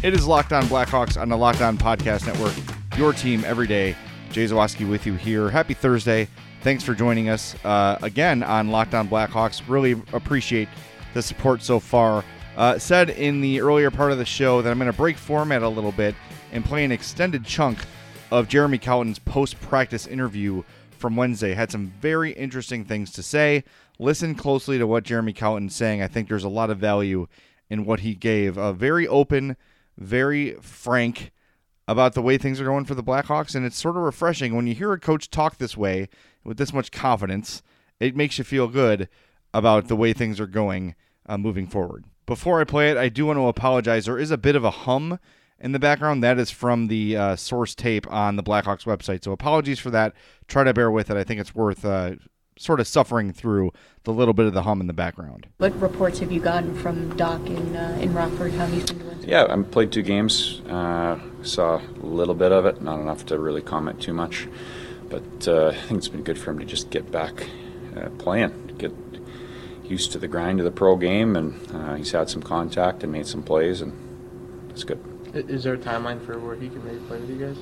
It 0.02 0.14
is 0.14 0.28
Locked 0.28 0.54
On 0.54 0.64
Blackhawks 0.66 1.20
on 1.20 1.30
the 1.30 1.38
Locked 1.38 1.62
On 1.62 1.78
Podcast 1.78 2.26
Network. 2.26 2.54
Your 2.98 3.12
team 3.12 3.44
every 3.46 3.68
day. 3.68 3.96
Jay 4.32 4.46
Zawaski 4.46 4.90
with 4.90 5.06
you 5.06 5.16
here. 5.16 5.50
Happy 5.50 5.74
Thursday. 5.74 6.28
Thanks 6.62 6.84
for 6.84 6.94
joining 6.94 7.30
us 7.30 7.56
uh, 7.66 7.98
again 8.02 8.44
on 8.44 8.70
Locked 8.70 8.94
On 8.94 9.08
Blackhawks. 9.08 9.62
Really 9.68 9.94
appreciate 10.14 10.70
the 11.14 11.22
support 11.22 11.62
so 11.62 11.80
far. 11.80 12.24
Uh, 12.56 12.78
said 12.78 13.10
in 13.10 13.42
the 13.42 13.62
earlier 13.62 13.90
part 13.90 14.12
of 14.12 14.18
the 14.18 14.26
show 14.26 14.62
that 14.62 14.70
I'm 14.70 14.78
going 14.78 14.92
to 14.92 14.98
break 14.98 15.18
format 15.18 15.64
a 15.64 15.70
little 15.70 15.92
bit 15.92 16.16
and 16.52 16.64
play 16.64 16.84
an 16.84 16.92
extended 16.92 17.46
chunk 17.46 17.80
of 18.30 18.48
Jeremy 18.48 18.78
Colliton's 18.78 19.20
post 19.20 19.60
practice 19.62 20.06
interview 20.06 20.64
from 21.04 21.16
Wednesday. 21.16 21.54
Had 21.54 21.72
some 21.72 21.94
very 22.00 22.32
interesting 22.32 22.86
things 22.86 23.12
to 23.12 23.24
say. 23.24 23.64
Listen 24.00 24.36
closely 24.36 24.78
to 24.78 24.88
what 24.88 25.04
Jeremy 25.04 25.34
Colliton's 25.34 25.76
saying. 25.76 26.02
I 26.02 26.08
think 26.08 26.28
there's 26.28 26.44
a 26.44 26.50
lot 26.50 26.70
of 26.70 26.80
value 26.80 27.28
in 27.70 27.86
what 27.86 28.02
he 28.02 28.16
gave. 28.16 28.58
A 28.58 28.74
very 28.74 29.08
open, 29.08 29.56
very 29.98 30.56
frank 30.62 31.32
about 31.88 32.14
the 32.14 32.22
way 32.22 32.38
things 32.38 32.60
are 32.60 32.66
going 32.66 32.86
for 32.86 32.96
the 32.96 33.04
Blackhawks, 33.04 33.56
and 33.56 33.66
it's 33.66 33.78
sort 33.78 33.98
of 33.98 34.04
refreshing 34.04 34.56
when 34.56 34.68
you 34.68 34.74
hear 34.74 34.94
a 34.94 35.00
coach 35.00 35.30
talk 35.30 35.58
this 35.58 35.78
way 35.78 36.08
with 36.44 36.58
this 36.58 36.74
much 36.74 36.92
confidence. 36.92 37.62
It 38.00 38.16
makes 38.16 38.38
you 38.38 38.44
feel 38.44 38.68
good 38.68 39.10
about 39.54 39.88
the 39.88 39.96
way 39.96 40.14
things 40.14 40.40
are 40.40 40.48
going 40.48 40.96
uh, 41.26 41.38
moving 41.38 41.68
forward. 41.68 42.06
Before 42.26 42.60
I 42.60 42.64
play 42.64 42.90
it, 42.90 42.98
I 42.98 43.10
do 43.10 43.26
want 43.26 43.38
to 43.38 43.48
apologize. 43.48 44.06
There 44.06 44.18
is 44.18 44.32
a 44.32 44.38
bit 44.38 44.56
of 44.56 44.64
a 44.64 44.72
hum 44.72 45.20
in 45.60 45.74
the 45.74 45.80
background. 45.80 46.24
That 46.24 46.40
is 46.40 46.52
from 46.52 46.88
the 46.88 47.18
uh, 47.18 47.36
source 47.36 47.76
tape 47.76 48.12
on 48.12 48.38
the 48.38 48.44
Blackhawks 48.44 48.86
website. 48.86 49.24
So 49.24 49.32
apologies 49.32 49.80
for 49.80 49.90
that. 49.92 50.14
Try 50.48 50.64
to 50.64 50.74
bear 50.74 50.90
with 50.90 51.10
it. 51.10 51.18
I 51.18 51.24
think 51.24 51.42
it's 51.42 51.54
worth 51.54 51.84
uh, 51.84 52.14
sort 52.58 52.80
of 52.80 52.88
suffering 52.88 53.32
through 53.32 53.72
the 54.04 54.14
little 54.14 54.34
bit 54.34 54.46
of 54.46 54.54
the 54.54 54.64
hum 54.64 54.82
in 54.82 54.88
the 54.88 54.94
background. 54.94 55.48
What 55.58 55.80
reports 55.80 56.20
have 56.20 56.32
you 56.32 56.40
gotten 56.40 56.76
from 56.76 57.16
Dach 57.18 57.46
in 57.48 57.76
uh, 57.76 57.98
in 58.02 58.14
Rockford? 58.14 58.54
How 58.54 58.66
he's 58.66 58.86
been 58.86 59.00
doing? 59.00 59.24
Yeah, 59.26 59.46
I 59.50 59.62
played 59.64 59.92
two 59.92 60.02
games. 60.02 60.62
Uh, 60.62 61.20
saw 61.42 61.78
a 61.78 62.06
little 62.06 62.36
bit 62.36 62.52
of 62.52 62.66
it, 62.66 62.82
not 62.82 63.00
enough 63.00 63.26
to 63.28 63.40
really 63.40 63.62
comment 63.62 64.02
too 64.02 64.14
much. 64.14 64.48
But 65.10 65.48
uh, 65.48 65.68
I 65.68 65.76
think 65.76 66.00
it's 66.00 66.08
been 66.08 66.24
good 66.24 66.40
for 66.40 66.52
him 66.52 66.60
to 66.60 66.66
just 66.66 66.90
get 66.90 67.12
back 67.12 67.48
uh, 67.96 68.10
playing, 68.18 68.76
get 68.78 68.92
used 69.84 70.12
to 70.14 70.20
the 70.20 70.28
grind 70.28 70.60
of 70.60 70.66
the 70.66 70.72
pro 70.72 70.96
game, 70.96 71.36
and 71.36 71.76
uh, 71.76 71.96
he's 71.96 72.12
had 72.12 72.30
some 72.30 72.42
contact 72.42 73.04
and 73.04 73.12
made 73.12 73.28
some 73.28 73.44
plays, 73.44 73.82
and 73.82 73.94
it's 74.70 74.84
good. 74.84 75.00
Is 75.34 75.64
there 75.64 75.74
a 75.74 75.78
timeline 75.78 76.24
for 76.26 76.40
where 76.40 76.56
he 76.56 76.70
can 76.70 76.84
maybe 76.86 77.00
play 77.08 77.20
with 77.20 77.30
you 77.30 77.46
guys? 77.48 77.58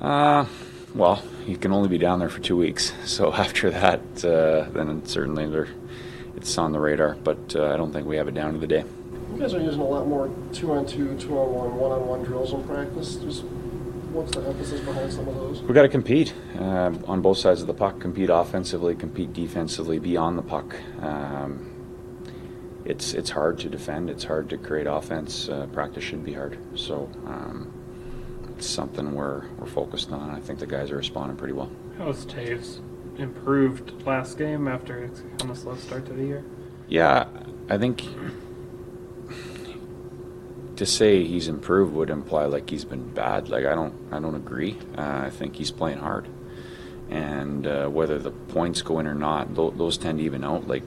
Uh, 0.00 0.46
well, 0.94 1.22
you 1.46 1.56
can 1.56 1.72
only 1.72 1.88
be 1.88 1.98
down 1.98 2.18
there 2.18 2.28
for 2.28 2.40
two 2.40 2.56
weeks. 2.56 2.92
So 3.04 3.32
after 3.44 3.70
that, 3.70 4.00
uh, 4.24 4.70
then 4.70 5.04
certainly 5.06 5.44
it's 6.36 6.58
on 6.58 6.72
the 6.72 6.80
radar. 6.80 7.16
But 7.22 7.56
uh, 7.56 7.72
I 7.72 7.76
don't 7.76 7.92
think 7.92 8.06
we 8.06 8.16
have 8.16 8.28
it 8.28 8.34
down 8.34 8.52
to 8.52 8.58
the 8.58 8.66
day. 8.66 8.84
You 9.32 9.38
guys 9.38 9.54
are 9.54 9.60
using 9.60 9.80
a 9.80 9.84
lot 9.84 10.06
more 10.06 10.30
two 10.52 10.72
on 10.72 10.86
two, 10.86 11.16
two 11.18 11.38
on 11.38 11.54
one, 11.54 11.76
one 11.76 11.92
on 11.92 12.06
one 12.06 12.22
drills 12.22 12.52
in 12.52 12.62
practice. 12.64 13.16
Just 13.16 13.44
what's 14.12 14.32
the 14.32 14.46
emphasis 14.46 14.80
behind 14.80 15.12
some 15.12 15.26
of 15.26 15.34
those? 15.34 15.62
We've 15.62 15.74
got 15.74 15.82
to 15.82 15.88
compete 15.88 16.34
uh, 16.58 16.92
on 17.06 17.22
both 17.22 17.38
sides 17.38 17.62
of 17.62 17.66
the 17.66 17.74
puck. 17.74 17.98
Compete 17.98 18.28
offensively, 18.30 18.94
compete 18.94 19.32
defensively, 19.32 19.98
be 19.98 20.16
on 20.16 20.36
the 20.36 20.42
puck. 20.42 20.76
Um, 21.00 21.68
it's 22.84 23.14
it's 23.14 23.30
hard 23.30 23.58
to 23.60 23.68
defend. 23.68 24.10
It's 24.10 24.24
hard 24.24 24.50
to 24.50 24.58
create 24.58 24.86
offense. 24.86 25.48
Uh, 25.48 25.66
practice 25.72 26.04
should 26.04 26.24
be 26.24 26.34
hard. 26.34 26.58
So 26.74 27.10
um, 27.26 27.72
it's 28.62 28.70
something 28.70 29.12
we're 29.12 29.48
we're 29.58 29.66
focused 29.66 30.12
on. 30.12 30.30
I 30.30 30.38
think 30.38 30.60
the 30.60 30.68
guys 30.68 30.92
are 30.92 30.96
responding 30.96 31.36
pretty 31.36 31.52
well. 31.52 31.68
How's 31.98 32.24
Toews 32.24 32.78
improved 33.18 34.06
last 34.06 34.38
game 34.38 34.68
after 34.68 35.08
kind 35.38 35.50
of 35.50 35.58
slow 35.58 35.74
start 35.74 36.06
to 36.06 36.12
the 36.12 36.24
year? 36.24 36.44
Yeah, 36.86 37.26
I 37.68 37.76
think 37.76 38.04
to 40.76 40.86
say 40.86 41.24
he's 41.24 41.48
improved 41.48 41.92
would 41.92 42.08
imply 42.08 42.44
like 42.44 42.70
he's 42.70 42.84
been 42.84 43.12
bad. 43.12 43.48
Like 43.48 43.66
I 43.66 43.74
don't, 43.74 43.94
I 44.12 44.20
don't 44.20 44.36
agree. 44.36 44.78
Uh, 44.96 45.22
I 45.26 45.30
think 45.30 45.56
he's 45.56 45.72
playing 45.72 45.98
hard, 45.98 46.28
and 47.10 47.66
uh, 47.66 47.88
whether 47.88 48.20
the 48.20 48.30
points 48.30 48.80
go 48.80 49.00
in 49.00 49.08
or 49.08 49.16
not, 49.16 49.56
th- 49.56 49.72
those 49.74 49.98
tend 49.98 50.20
to 50.20 50.24
even 50.24 50.44
out. 50.44 50.68
Like 50.68 50.84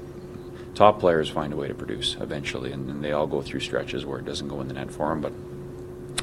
top 0.76 1.02
players 1.02 1.28
find 1.28 1.52
a 1.52 1.58
way 1.58 1.68
to 1.68 1.76
produce 1.76 2.16
eventually, 2.22 2.72
and, 2.72 2.90
and 2.90 3.04
they 3.04 3.12
all 3.12 3.28
go 3.28 3.42
through 3.42 3.60
stretches 3.60 4.06
where 4.06 4.20
it 4.20 4.26
doesn't 4.26 4.48
go 4.48 4.62
in 4.62 4.70
the 4.70 4.76
net 4.76 4.92
for 4.92 5.10
them. 5.10 5.20
But 5.20 5.34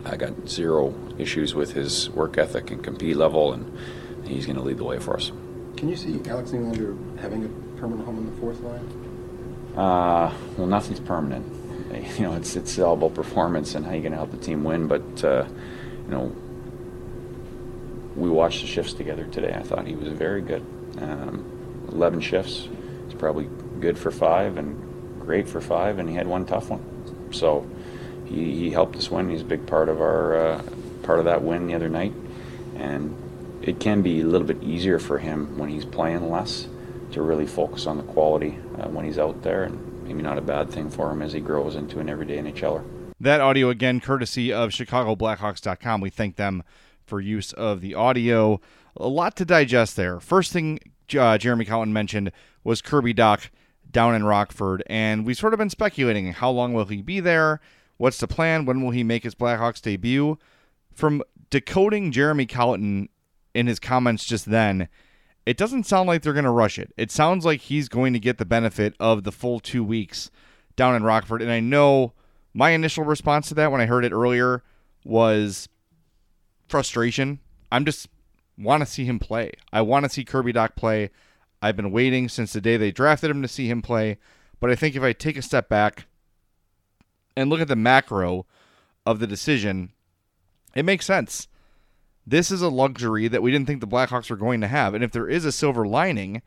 I 0.04 0.16
got 0.16 0.49
zero 0.49 0.94
issues 1.18 1.54
with 1.54 1.73
his 1.73 2.11
work 2.11 2.38
ethic 2.38 2.71
and 2.71 2.82
compete 2.82 3.16
level, 3.16 3.52
and 3.52 3.78
he's 4.26 4.47
going 4.47 4.56
to 4.56 4.62
lead 4.62 4.78
the 4.78 4.85
way 4.85 4.99
for 4.99 5.16
us. 5.16 5.30
Can 5.76 5.88
you 5.88 5.97
see 5.97 6.21
Alex 6.28 6.50
Nylander 6.50 7.18
having 7.21 7.44
a 7.44 7.49
permanent 7.80 8.04
home 8.04 8.18
in 8.18 8.26
the 8.26 8.40
fourth 8.40 8.61
line? 8.61 8.87
Uh, 9.76 10.32
well, 10.56 10.66
nothing's 10.66 11.00
permanent. 11.00 11.47
You 11.92 12.25
know, 12.25 12.35
it's 12.35 12.56
it's 12.56 12.78
all 12.78 12.94
about 12.94 13.12
performance 13.14 13.75
and 13.75 13.85
how 13.85 13.92
you're 13.92 14.00
going 14.00 14.12
to 14.12 14.18
help 14.18 14.30
the 14.30 14.38
team 14.38 14.64
win. 14.64 14.88
But 14.88 15.23
uh, 15.23 15.47
you 16.06 16.11
know, 16.11 16.35
we 18.16 18.30
watched 18.30 18.62
the 18.62 18.66
shifts 18.66 18.94
together 18.94 19.25
today. 19.25 19.52
I 19.54 19.62
thought 19.62 19.87
he 19.87 19.94
was 19.94 20.09
very 20.09 20.40
good. 20.40 20.64
Um, 20.99 21.85
Eleven 21.92 22.23
shifts. 22.23 22.66
It's 23.04 23.14
probably 23.14 23.47
good 23.80 23.99
for 23.99 24.11
five 24.11 24.56
and 24.56 25.21
great 25.21 25.47
for 25.47 25.61
five, 25.61 25.99
and 25.99 26.09
he 26.09 26.14
had 26.14 26.26
one 26.26 26.47
tough 26.47 26.71
one. 26.71 26.82
So 27.30 27.66
he, 28.33 28.55
he 28.57 28.71
helped 28.71 28.97
us 28.97 29.11
win. 29.11 29.29
He's 29.31 29.43
a 29.43 29.45
big 29.45 29.67
part 29.67 29.89
of 29.89 30.01
our 30.01 30.37
uh, 30.37 30.62
part 31.03 31.19
of 31.19 31.25
that 31.27 31.43
win 31.43 31.67
the 31.67 31.75
other 31.75 31.89
night, 31.89 32.12
and 32.77 33.17
it 33.62 33.81
can 33.81 34.03
be 34.03 34.21
a 34.21 34.25
little 34.25 34.47
bit 34.47 34.62
easier 34.62 34.99
for 34.99 35.19
him 35.19 35.59
when 35.59 35.69
he's 35.69 35.85
playing 35.85 36.31
less 36.31 36.67
to 37.12 37.23
really 37.23 37.47
focus 37.47 37.87
on 37.87 37.97
the 37.97 38.03
quality 38.03 38.59
uh, 38.79 38.89
when 38.89 39.05
he's 39.05 39.19
out 39.19 39.43
there, 39.43 39.65
and 39.65 40.05
maybe 40.05 40.23
not 40.23 40.39
a 40.39 40.43
bad 40.43 40.71
thing 40.71 40.91
for 40.91 41.11
him 41.11 41.23
as 41.23 41.33
he 41.33 41.41
grows 41.41 41.77
into 41.77 42.01
an 42.01 42.09
everyday 42.09 42.39
NHLer. 42.39 42.85
That 43.21 43.41
audio 43.41 43.69
again, 43.69 44.01
courtesy 44.01 44.53
of 44.53 44.71
ChicagoBlackhawks.com. 44.71 46.01
We 46.01 46.11
thank 46.11 46.37
them 46.37 46.65
for 47.05 47.21
use 47.21 47.53
of 47.53 47.81
the 47.81 47.95
audio. 47.95 48.61
A 48.97 49.07
lot 49.07 49.37
to 49.37 49.45
digest 49.45 49.97
there. 49.97 50.19
First 50.19 50.53
thing 50.53 50.81
uh, 51.17 51.39
Jeremy 51.39 51.65
Colliton 51.65 51.93
mentioned 51.93 52.33
was 52.65 52.83
Kirby 52.83 53.15
Dach 53.15 53.49
down 53.91 54.15
in 54.15 54.25
Rockford, 54.25 54.83
and 54.87 55.27
we've 55.27 55.37
sort 55.37 55.53
of 55.53 55.59
been 55.59 55.71
speculating 55.71 56.33
how 56.33 56.51
long 56.51 56.73
will 56.73 56.87
he 56.87 57.03
be 57.03 57.21
there? 57.21 57.61
What's 58.02 58.18
the 58.18 58.26
plan? 58.26 58.64
When 58.64 58.82
will 58.82 58.90
he 58.90 59.04
make 59.04 59.23
his 59.23 59.37
Blackhawks 59.37 59.80
debut? 59.80 60.37
From 60.92 61.23
decoding 61.50 62.11
Jeremy 62.11 62.47
Colliton 62.47 63.09
in 63.54 63.68
his 63.68 63.78
comments 63.78 64.25
just 64.25 64.47
then, 64.47 64.88
it 65.47 65.56
doesn't 65.56 65.87
sound 65.87 66.09
like 66.09 66.23
they're 66.23 66.32
going 66.32 66.44
to 66.44 66.50
rush 66.50 66.80
it. 66.80 66.92
It 66.97 67.12
sounds 67.12 67.44
like 67.44 67.61
he's 67.61 67.88
going 67.88 68.12
to 68.12 68.18
get 68.18 68.38
the 68.38 68.44
benefit 68.44 68.97
of 68.99 69.23
the 69.23 69.30
full 69.30 69.61
two 69.61 69.85
weeks 69.85 70.32
down 70.75 70.97
in 70.97 71.04
Rockford. 71.04 71.42
And 71.42 71.52
I 71.52 71.61
know 71.61 72.12
my 72.52 72.71
initial 72.71 73.04
response 73.04 73.47
to 73.50 73.54
that 73.54 73.71
when 73.71 73.80
I 73.80 73.87
heard 73.87 74.04
it 74.04 74.11
earlier 74.11 74.64
was 75.04 75.68
frustration. 76.66 77.38
I'm 77.71 77.85
just 77.85 78.09
want 78.59 78.80
to 78.80 78.87
see 78.87 79.04
him 79.04 79.21
play. 79.21 79.52
I 79.73 79.82
want 79.82 80.06
to 80.06 80.09
see 80.09 80.25
Kirby 80.25 80.54
Dach 80.54 80.75
play. 80.75 81.11
I've 81.62 81.76
been 81.76 81.92
waiting 81.92 82.28
since 82.28 82.52
the 82.52 82.61
day 82.61 82.76
they 82.76 82.90
drafted 82.90 83.30
him 83.30 83.42
to 83.42 83.49
see 83.49 83.71
him 83.71 83.80
play. 83.80 84.18
But 84.59 84.71
I 84.71 84.75
think 84.75 84.97
if 84.97 85.04
I 85.04 85.12
take 85.12 85.37
a 85.37 85.42
step 85.42 85.68
back 85.68 86.09
and 87.37 87.51
look 87.51 87.61
at 87.61 87.69
the 87.69 87.77
macro 87.77 88.47
of 89.07 89.19
the 89.19 89.27
decision, 89.27 89.93
it 90.75 90.85
makes 90.85 91.07
sense. 91.07 91.49
This 92.27 92.51
is 92.51 92.62
a 92.62 92.69
luxury 92.69 93.29
that 93.29 93.43
we 93.43 93.51
didn't 93.51 93.67
think 93.67 93.81
the 93.81 93.87
Blackhawks 93.87 94.31
were 94.31 94.37
going 94.37 94.61
to 94.61 94.69
have. 94.69 94.95
And 94.95 95.03
if 95.03 95.11
there 95.11 95.29
is 95.29 95.45
a 95.45 95.53
silver 95.53 95.87
lining 95.87 96.43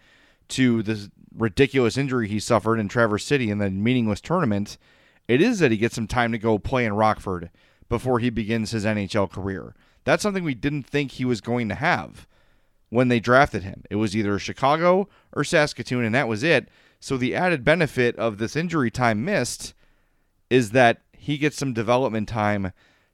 to 0.49 0.81
this 0.83 1.09
ridiculous 1.35 1.97
injury 1.97 2.27
he 2.27 2.39
suffered 2.39 2.79
in 2.79 2.87
Traverse 2.87 3.25
City 3.25 3.49
in 3.49 3.57
the 3.57 3.69
meaningless 3.69 4.21
tournament, 4.21 4.77
it 5.27 5.41
is 5.41 5.59
that 5.59 5.71
he 5.71 5.77
gets 5.77 5.95
some 5.95 6.07
time 6.07 6.31
to 6.31 6.37
go 6.37 6.59
play 6.59 6.85
in 6.85 6.93
Rockford 6.93 7.49
before 7.89 8.19
he 8.19 8.29
begins 8.29 8.71
his 8.71 8.85
NHL 8.85 9.29
career. 9.29 9.75
That's 10.05 10.23
something 10.23 10.43
we 10.43 10.53
didn't 10.53 10.83
think 10.83 11.11
he 11.11 11.25
was 11.25 11.41
going 11.41 11.67
to 11.69 11.75
have 11.75 12.27
when 12.89 13.09
they 13.09 13.19
drafted 13.19 13.63
him. 13.63 13.83
It 13.89 13.95
was 13.95 14.15
either 14.15 14.39
Chicago 14.39 15.09
or 15.33 15.43
Saskatoon, 15.43 16.05
and 16.05 16.15
that 16.15 16.27
was 16.27 16.43
it. 16.43 16.69
So 16.99 17.17
the 17.17 17.35
added 17.35 17.63
benefit 17.63 18.15
of 18.15 18.37
this 18.37 18.55
injury 18.55 18.89
time 18.89 19.25
missed 19.25 19.73
is 20.49 20.71
that 20.71 21.01
he 21.13 21.37
gets 21.37 21.57
some 21.57 21.73
development 21.73 22.29
time 22.29 22.71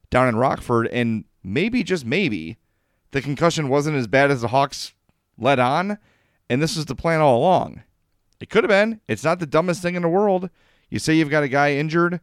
down 0.09 0.27
in 0.27 0.35
Rockford, 0.35 0.87
and 0.87 1.25
maybe, 1.43 1.83
just 1.83 2.05
maybe, 2.05 2.57
the 3.11 3.21
concussion 3.21 3.69
wasn't 3.69 3.97
as 3.97 4.07
bad 4.07 4.31
as 4.31 4.41
the 4.41 4.49
Hawks 4.49 4.93
let 5.37 5.59
on, 5.59 5.97
and 6.49 6.61
this 6.61 6.75
was 6.75 6.85
the 6.85 6.95
plan 6.95 7.21
all 7.21 7.37
along. 7.37 7.83
It 8.39 8.49
could 8.49 8.63
have 8.63 8.69
been. 8.69 8.99
It's 9.07 9.23
not 9.23 9.39
the 9.39 9.45
dumbest 9.45 9.81
thing 9.81 9.95
in 9.95 10.01
the 10.01 10.09
world. 10.09 10.49
You 10.89 10.99
say 10.99 11.13
you've 11.13 11.29
got 11.29 11.43
a 11.43 11.47
guy 11.47 11.73
injured, 11.73 12.19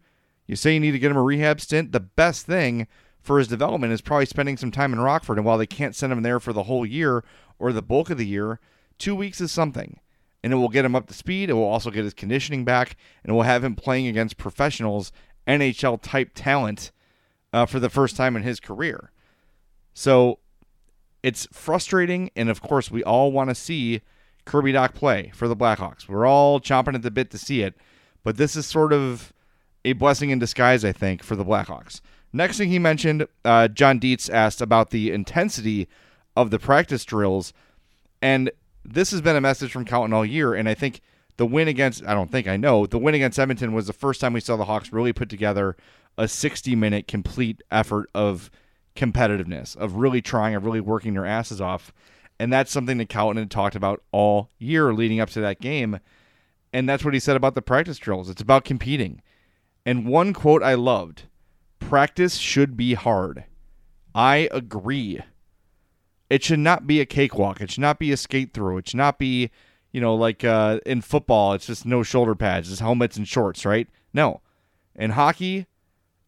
you 0.47 0.57
say 0.57 0.75
you 0.75 0.81
need 0.81 0.93
to 0.93 0.99
get 0.99 1.11
him 1.11 1.17
a 1.17 1.23
rehab 1.23 1.61
stint. 1.61 1.93
The 1.93 2.01
best 2.01 2.47
thing 2.47 2.89
for 3.21 3.39
his 3.39 3.49
development 3.49 3.93
is 3.93 4.01
probably 4.01 4.27
spending 4.27 4.57
some 4.57 4.71
time 4.71 4.93
in 4.93 5.01
Rockford. 5.01 5.37
And 5.37 5.47
while 5.47 5.59
they 5.59 5.67
can't 5.67 5.95
send 5.95 6.13
him 6.13 6.23
there 6.23 6.41
for 6.41 6.53
the 6.53 6.65
whole 6.65 6.87
year 6.87 7.23
or 7.59 7.73
the 7.73 7.83
bulk 7.83 8.09
of 8.11 8.19
the 8.19 8.27
year, 8.27 8.59
two 8.99 9.15
weeks 9.15 9.41
is 9.41 9.53
something. 9.53 10.01
And 10.43 10.53
it 10.53 10.57
will 10.57 10.69
get 10.69 10.85
him 10.85 10.95
up 10.95 11.07
to 11.09 11.15
speed. 11.15 11.51
It 11.51 11.55
will 11.55 11.65
also 11.65 11.91
get 11.91 12.05
his 12.05 12.15
conditioning 12.15 12.65
back, 12.65 12.97
and 13.23 13.31
it 13.31 13.35
will 13.35 13.43
have 13.43 13.65
him 13.65 13.75
playing 13.75 14.07
against 14.07 14.37
professionals, 14.37 15.11
NHL 15.47 16.01
type 16.01 16.31
talent 16.35 16.93
uh, 17.53 17.67
for 17.67 17.81
the 17.81 17.91
first 17.91 18.17
time 18.17 18.37
in 18.37 18.43
his 18.43 18.61
career. 18.61 19.11
So 19.95 20.39
it's 21.23 21.49
frustrating, 21.53 22.31
and 22.37 22.49
of 22.49 22.61
course, 22.61 22.91
we 22.91 23.03
all 23.03 23.33
want 23.33 23.51
to 23.51 23.55
see 23.55 24.03
Kirby 24.45 24.73
Dach 24.73 24.95
play 24.95 25.33
for 25.35 25.49
the 25.49 25.57
Blackhawks. 25.57 26.09
We're 26.09 26.27
all 26.27 26.61
chomping 26.61 26.95
at 26.95 27.03
the 27.03 27.11
bit 27.11 27.31
to 27.33 27.39
see 27.39 27.63
it, 27.63 27.75
but 28.23 28.37
this 28.37 28.55
is 28.55 28.67
sort 28.67 28.93
of 28.93 29.33
a 29.85 29.95
blessing 29.95 30.31
in 30.31 30.39
disguise, 30.39 30.85
I 30.85 30.93
think, 30.93 31.23
for 31.23 31.37
the 31.37 31.45
Blackhawks. 31.45 32.01
Next 32.33 32.59
thing 32.59 32.69
he 32.69 32.79
mentioned, 32.79 33.27
uh, 33.45 33.69
John 33.69 33.99
Dietz 33.99 34.29
asked 34.29 34.61
about 34.61 34.91
the 34.91 35.11
intensity 35.11 35.89
of 36.37 36.51
the 36.51 36.59
practice 36.59 37.05
drills, 37.05 37.53
and 38.21 38.51
this 38.93 39.11
has 39.11 39.21
been 39.21 39.37
a 39.37 39.41
message 39.41 39.73
from 39.73 39.85
Colliton 39.85 40.13
all 40.13 40.25
year, 40.25 40.55
and 40.55 40.69
I 40.69 40.75
think 40.75 41.01
the 41.37 41.47
win 41.47 41.69
against 41.69 42.05
I 42.05 42.15
don't 42.15 42.31
think 42.31 42.47
I 42.47 42.57
know 42.57 42.87
the 42.87 42.99
win 42.99 43.15
against 43.15 43.39
Edmonton 43.39 43.73
was 43.73 43.87
the 43.87 43.93
first 43.93 44.21
time 44.21 44.33
we 44.33 44.41
saw 44.41 44.57
the 44.57 44.65
Hawks 44.65 44.93
really 44.93 45.13
put 45.13 45.29
together 45.29 45.77
a 46.17 46.27
60 46.29 46.75
minute 46.75 47.07
complete 47.07 47.63
effort 47.71 48.11
of 48.15 48.51
competitiveness, 48.97 49.77
of 49.77 49.95
really 49.95 50.21
trying, 50.21 50.55
of 50.55 50.65
really 50.65 50.81
working 50.81 51.15
their 51.15 51.27
asses 51.27 51.61
off. 51.61 51.93
And 52.41 52.53
that's 52.53 52.71
something 52.71 52.99
that 52.99 53.09
Colliton 53.09 53.43
had 53.43 53.51
talked 53.51 53.77
about 53.77 54.03
all 54.13 54.51
year 54.59 54.93
leading 54.93 55.21
up 55.21 55.31
to 55.31 55.41
that 55.41 55.61
game. 55.61 56.01
And 56.73 56.89
that's 56.89 57.05
what 57.05 57.15
he 57.15 57.21
said 57.21 57.37
about 57.37 57.55
the 57.55 57.63
practice 57.63 57.99
drills. 57.99 58.29
It's 58.29 58.43
about 58.43 58.65
competing. 58.65 59.23
And 59.87 60.07
one 60.07 60.33
quote 60.33 60.63
I 60.63 60.75
loved 60.75 61.25
practice 61.79 62.37
should 62.37 62.77
be 62.77 62.95
hard. 62.95 63.45
I 64.15 64.49
agree. 64.53 65.21
It 66.31 66.45
should 66.45 66.59
not 66.59 66.87
be 66.87 67.01
a 67.01 67.07
cakewalk. 67.07 67.61
It 67.61 67.71
should 67.71 67.81
not 67.81 67.99
be 67.99 68.13
a 68.13 68.17
skate 68.17 68.53
through. 68.53 68.79
It 68.79 68.89
should 68.89 68.99
not 68.99 69.19
be, 69.19 69.51
you 69.93 70.01
know, 70.01 70.15
like 70.15 70.45
uh, 70.45 70.81
in 70.85 71.01
football, 71.01 71.55
it's 71.55 71.67
just 71.67 71.87
no 71.87 72.03
shoulder 72.03 72.35
pads, 72.35 72.69
just 72.69 72.81
helmets 72.81 73.17
and 73.17 73.27
shorts, 73.27 73.65
right? 73.65 73.89
No. 74.13 74.41
In 74.95 75.11
hockey, 75.11 75.67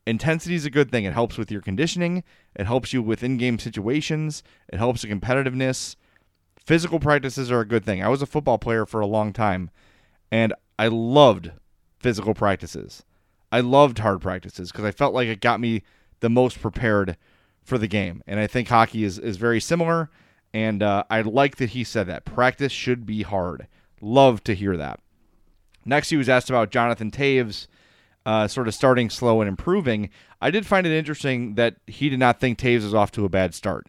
intensity 0.07 0.55
is 0.55 0.65
a 0.65 0.71
good 0.71 0.91
thing. 0.91 1.05
It 1.05 1.13
helps 1.13 1.37
with 1.37 1.51
your 1.51 1.61
conditioning, 1.61 2.25
it 2.55 2.67
helps 2.67 2.93
you 2.93 3.03
with 3.03 3.23
in 3.23 3.37
game 3.37 3.59
situations, 3.59 4.43
it 4.69 4.79
helps 4.79 5.03
with 5.03 5.13
competitiveness. 5.13 5.97
Physical 6.65 7.01
practices 7.01 7.51
are 7.51 7.61
a 7.61 7.69
good 7.69 7.85
thing. 7.85 8.03
I 8.03 8.09
was 8.09 8.23
a 8.23 8.27
football 8.27 8.59
player 8.59 8.87
for 8.87 9.01
a 9.01 9.07
long 9.07 9.33
time, 9.33 9.71
and 10.31 10.55
I 10.79 10.89
loved 10.89 11.53
physical 11.99 12.35
practices. 12.35 13.05
I 13.53 13.61
loved 13.61 13.99
hard 13.99 14.21
practices 14.21 14.71
because 14.71 14.85
I 14.85 14.93
felt 14.93 15.15
like 15.15 15.29
it 15.29 15.41
got 15.41 15.61
me 15.61 15.83
the 16.21 16.31
most 16.31 16.61
prepared 16.61 17.17
for 17.63 17.79
the 17.79 17.89
game. 17.89 18.23
And 18.27 18.41
I 18.41 18.47
think 18.47 18.69
hockey 18.69 19.05
is, 19.05 19.19
is 19.19 19.37
very 19.37 19.61
similar. 19.61 20.11
And 20.53 20.83
uh, 20.83 21.05
I 21.11 21.21
like 21.21 21.57
that 21.57 21.71
he 21.71 21.85
said 21.85 22.07
that. 22.09 22.25
Practice 22.25 22.73
should 22.73 23.07
be 23.07 23.23
hard. 23.23 23.67
Love 24.01 24.43
to 24.45 24.55
hear 24.55 24.77
that. 24.77 25.01
Next, 25.85 26.11
he 26.11 26.17
was 26.17 26.29
asked 26.29 26.51
about 26.51 26.71
Jonathan 26.71 27.11
Toews 27.11 27.67
uh, 28.27 28.47
sort 28.49 28.69
of 28.69 28.75
starting 28.75 29.09
slow 29.11 29.41
and 29.41 29.49
improving. 29.49 30.11
I 30.41 30.51
did 30.51 30.67
find 30.67 30.87
it 30.87 30.97
interesting 30.97 31.55
that 31.55 31.77
he 31.87 32.09
did 32.09 32.19
not 32.19 32.41
think 32.41 32.59
Toews 32.59 32.85
is 32.85 32.95
off 32.95 33.13
to 33.13 33.25
a 33.25 33.31
bad 33.31 33.55
start. 33.55 33.87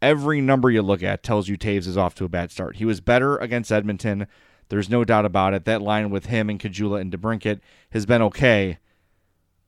Every 0.00 0.40
number 0.40 0.70
you 0.70 0.82
look 0.82 1.02
at 1.02 1.22
tells 1.22 1.48
you 1.48 1.56
Toews 1.56 1.86
is 1.86 1.96
off 1.96 2.14
to 2.16 2.24
a 2.24 2.28
bad 2.28 2.50
start. 2.50 2.76
He 2.76 2.84
was 2.84 3.00
better 3.00 3.36
against 3.38 3.72
Edmonton. 3.72 4.26
There's 4.68 4.90
no 4.90 5.04
doubt 5.04 5.24
about 5.24 5.54
it. 5.54 5.64
That 5.64 5.82
line 5.82 6.10
with 6.10 6.26
him 6.26 6.50
and 6.50 6.58
Caggiula 6.58 7.00
and 7.00 7.12
DeBrincat 7.12 7.60
has 7.90 8.06
been 8.06 8.22
okay. 8.22 8.78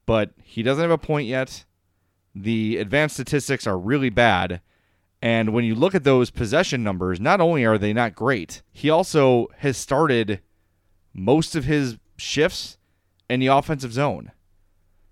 but 0.07 0.31
he 0.43 0.62
doesn't 0.62 0.83
have 0.83 0.90
a 0.90 0.99
point 0.99 1.28
yet. 1.28 1.64
The 2.42 2.76
advanced 2.76 3.16
statistics 3.16 3.66
are 3.66 3.78
really 3.78 4.11
bad. 4.11 4.61
And 5.21 5.52
when 5.52 5.64
you 5.64 5.75
look 5.75 5.95
at 5.95 6.04
those 6.04 6.30
possession 6.30 6.85
numbers, 6.85 7.18
not 7.18 7.40
only 7.40 7.64
are 7.64 7.78
they 7.78 7.92
not 7.92 8.14
great, 8.14 8.62
he 8.73 8.88
also 8.88 9.49
has 9.59 9.76
started 9.76 10.40
most 11.12 11.57
of 11.57 11.64
his 11.64 11.99
shifts 12.16 12.78
in 13.28 13.40
the 13.40 13.49
offensive 13.49 13.92
zone. 13.92 14.30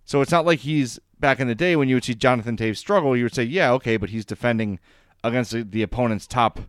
So 0.04 0.21
it's 0.21 0.30
not 0.30 0.47
like 0.47 0.61
he's 0.61 1.00
back 1.18 1.40
in 1.40 1.49
the 1.49 1.54
day 1.54 1.75
when 1.75 1.88
you 1.88 1.97
would 1.97 2.04
see 2.04 2.14
Jonathan 2.14 2.56
Toews 2.56 2.76
struggle, 2.76 3.16
you 3.16 3.25
would 3.25 3.35
say, 3.35 3.42
yeah, 3.42 3.73
okay, 3.73 3.97
but 3.97 4.11
he's 4.11 4.25
defending 4.25 4.78
against 5.25 5.50
the, 5.50 5.62
the 5.64 5.83
opponent's 5.83 6.28
top, 6.28 6.61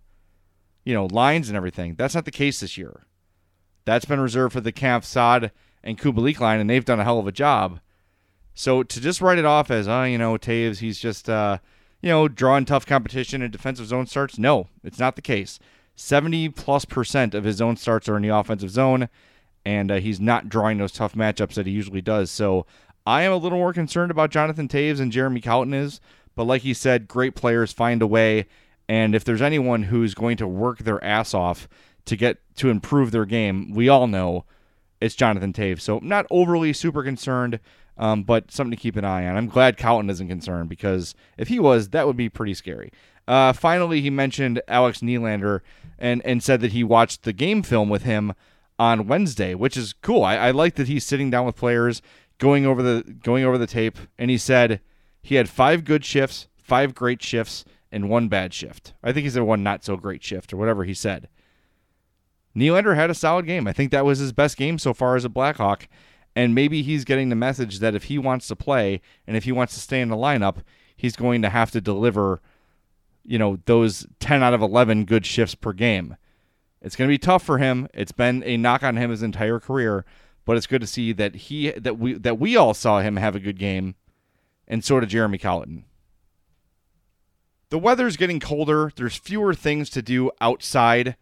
you 0.84 0.96
know, 0.96 1.06
lines 1.06 1.50
and 1.50 1.56
everything. 1.56 1.94
That's 1.96 2.16
not 2.16 2.26
the 2.26 2.32
case 2.32 2.62
this 2.62 2.78
year. 2.78 3.06
That's 3.86 4.06
been 4.06 4.20
reserved 4.20 4.54
for 4.54 4.62
the 4.62 4.72
Kampf 4.72 5.06
Saad, 5.06 5.52
and 5.84 5.98
Kubalik 5.98 6.40
line, 6.40 6.60
and 6.60 6.70
they've 6.70 6.84
done 6.84 7.00
a 7.00 7.04
hell 7.04 7.20
of 7.20 7.28
a 7.28 7.32
job. 7.32 7.80
So 8.58 8.82
to 8.82 9.00
just 9.00 9.22
write 9.22 9.38
it 9.38 9.46
off 9.46 9.70
as, 9.70 9.88
oh, 9.88 10.04
you 10.04 10.18
know, 10.18 10.36
Toews, 10.36 10.80
he's 10.80 10.98
just, 10.98 11.30
uh, 11.30 11.60
you 12.02 12.10
know, 12.10 12.28
drawing 12.28 12.66
tough 12.66 12.88
competition 12.88 13.44
and 13.44 13.52
defensive 13.52 13.86
zone 13.86 14.08
starts, 14.08 14.40
no, 14.40 14.68
it's 14.84 14.98
not 14.98 15.16
the 15.16 15.22
case. 15.22 15.60
70 15.96 16.50
plus 16.50 16.84
percent 16.84 17.36
of 17.36 17.44
his 17.44 17.58
zone 17.58 17.78
starts 17.78 18.10
are 18.10 18.18
in 18.18 18.24
the 18.24 18.36
offensive 18.36 18.72
zone, 18.72 19.10
and 19.64 19.92
uh, 19.92 20.00
he's 20.00 20.20
not 20.20 20.50
drawing 20.50 20.80
those 20.80 20.92
tough 20.92 21.14
matchups 21.14 21.54
that 21.54 21.68
he 21.68 21.72
usually 21.72 22.02
does. 22.02 22.32
So 22.32 22.66
I 23.06 23.22
am 23.22 23.32
a 23.32 23.38
little 23.38 23.60
more 23.60 23.74
concerned 23.74 24.10
about 24.10 24.32
Jonathan 24.32 24.68
Toews 24.68 25.00
and 25.00 25.12
Jeremy 25.12 25.40
Colliton 25.40 25.76
is, 25.76 26.02
but 26.36 26.46
like 26.46 26.64
he 26.64 26.74
said, 26.74 27.08
great 27.08 27.36
players 27.36 27.72
find 27.72 28.02
a 28.02 28.08
way. 28.08 28.48
And 28.90 29.14
if 29.14 29.24
there's 29.24 29.42
anyone 29.42 29.84
who's 29.84 30.16
going 30.16 30.38
to 30.38 30.48
work 30.48 30.80
their 30.80 31.04
ass 31.04 31.36
off 31.36 31.68
to 32.06 32.16
get 32.16 32.40
to 32.56 32.72
improve 32.72 33.12
their 33.12 33.26
game, 33.26 33.72
we 33.76 33.88
all 33.88 34.08
know 34.08 34.46
it's 35.00 35.14
Jonathan 35.14 35.54
Toews. 35.54 35.82
So 35.82 36.00
not 36.02 36.26
overly 36.32 36.74
super 36.74 37.04
concerned, 37.04 37.60
um, 37.98 38.24
but 38.24 38.52
something 38.52 38.72
to 38.72 38.82
keep 38.82 38.96
an 38.96 39.06
eye 39.06 39.28
on. 39.28 39.36
I'm 39.36 39.48
glad 39.48 39.78
Colliton 39.78 40.10
isn't 40.10 40.28
concerned 40.28 40.70
because 40.70 41.16
if 41.38 41.48
he 41.48 41.60
was, 41.60 41.90
that 41.90 42.08
would 42.08 42.18
be 42.18 42.30
pretty 42.30 42.54
scary. 42.54 42.92
Uh, 43.28 43.54
finally, 43.54 44.02
he 44.02 44.10
mentioned 44.10 44.62
Alex 44.68 45.00
Nylander 45.00 45.62
and 46.00 46.22
and 46.26 46.42
said 46.42 46.62
that 46.62 46.72
he 46.72 46.84
watched 46.84 47.24
the 47.24 47.34
game 47.34 47.64
film 47.64 47.90
with 47.90 48.04
him 48.04 48.34
on 48.80 49.08
Wednesday, 49.08 49.56
which 49.56 49.76
is 49.76 49.94
cool. 50.02 50.24
I, 50.24 50.36
I 50.36 50.52
like 50.52 50.76
that 50.76 50.88
he's 50.88 51.04
sitting 51.04 51.30
down 51.30 51.46
with 51.46 51.56
players, 51.56 52.02
going 52.38 52.66
over 52.66 52.82
the 52.82 53.04
going 53.24 53.44
over 53.44 53.58
the 53.58 53.68
tape, 53.68 53.98
and 54.18 54.30
he 54.30 54.38
said 54.38 54.80
he 55.22 55.36
had 55.36 55.50
five 55.50 55.84
good 55.84 56.06
shifts, 56.06 56.48
five 56.56 56.96
great 56.96 57.22
shifts, 57.22 57.66
and 57.92 58.10
one 58.10 58.28
bad 58.28 58.54
shift. 58.54 58.94
I 59.04 59.12
think 59.12 59.24
he 59.26 59.30
said 59.30 59.44
one 59.44 59.64
not 59.64 59.84
so 59.84 59.98
great 59.98 60.24
shift 60.24 60.54
or 60.54 60.58
whatever 60.58 60.84
he 60.84 60.94
said. 60.94 61.28
Nylander 62.56 62.96
had 62.96 63.10
a 63.10 63.16
solid 63.16 63.46
game. 63.46 63.68
I 63.68 63.74
think 63.74 63.92
that 63.92 64.06
was 64.06 64.20
his 64.20 64.34
best 64.34 64.58
game 64.58 64.80
so 64.80 64.94
far 64.94 65.16
as 65.16 65.26
a 65.26 65.30
Blackhawk. 65.30 65.88
And 66.38 66.54
maybe 66.54 66.84
he's 66.84 67.04
getting 67.04 67.30
the 67.30 67.36
message 67.36 67.80
that 67.80 67.96
if 67.96 68.04
he 68.04 68.20
wants 68.20 68.48
to 68.50 68.56
play 68.56 69.02
and 69.26 69.36
if 69.36 69.46
he 69.46 69.52
wants 69.52 69.74
to 69.74 69.80
stay 69.80 70.02
in 70.02 70.10
the 70.10 70.16
lineup, 70.16 70.58
he's 70.96 71.16
going 71.16 71.42
to 71.42 71.50
have 71.50 71.72
to 71.72 71.82
deliver, 71.82 72.42
you 73.26 73.40
know, 73.40 73.58
those 73.66 74.06
10 74.20 74.44
out 74.44 74.54
of 74.54 74.62
11 74.62 75.06
good 75.06 75.26
shifts 75.26 75.56
per 75.56 75.74
game. 75.74 76.16
It's 76.80 76.96
going 76.96 77.08
to 77.08 77.12
be 77.12 77.18
tough 77.18 77.42
for 77.42 77.58
him. 77.58 77.88
It's 77.92 78.12
been 78.12 78.44
a 78.44 78.56
knock 78.56 78.84
on 78.84 78.98
him 78.98 79.10
his 79.10 79.24
entire 79.24 79.60
career, 79.60 80.06
but 80.46 80.58
it's 80.58 80.68
good 80.68 80.82
to 80.82 80.86
see 80.86 81.12
that 81.12 81.34
he 81.34 81.72
that 81.72 81.98
we 81.98 82.14
that 82.14 82.38
we 82.38 82.56
all 82.56 82.76
saw 82.76 83.00
him 83.00 83.16
have 83.16 83.36
a 83.36 83.40
good 83.40 83.58
game, 83.58 83.96
and 84.68 84.86
so 84.86 85.00
did 85.00 85.10
Jeremy 85.10 85.40
Colliton. 85.40 85.86
The 87.72 87.80
weather's 87.80 88.16
getting 88.16 88.40
colder. 88.40 88.92
There's 88.96 89.16
fewer 89.16 89.56
things 89.56 89.90
to 89.90 90.04
do 90.04 90.30
outside. 90.40 91.16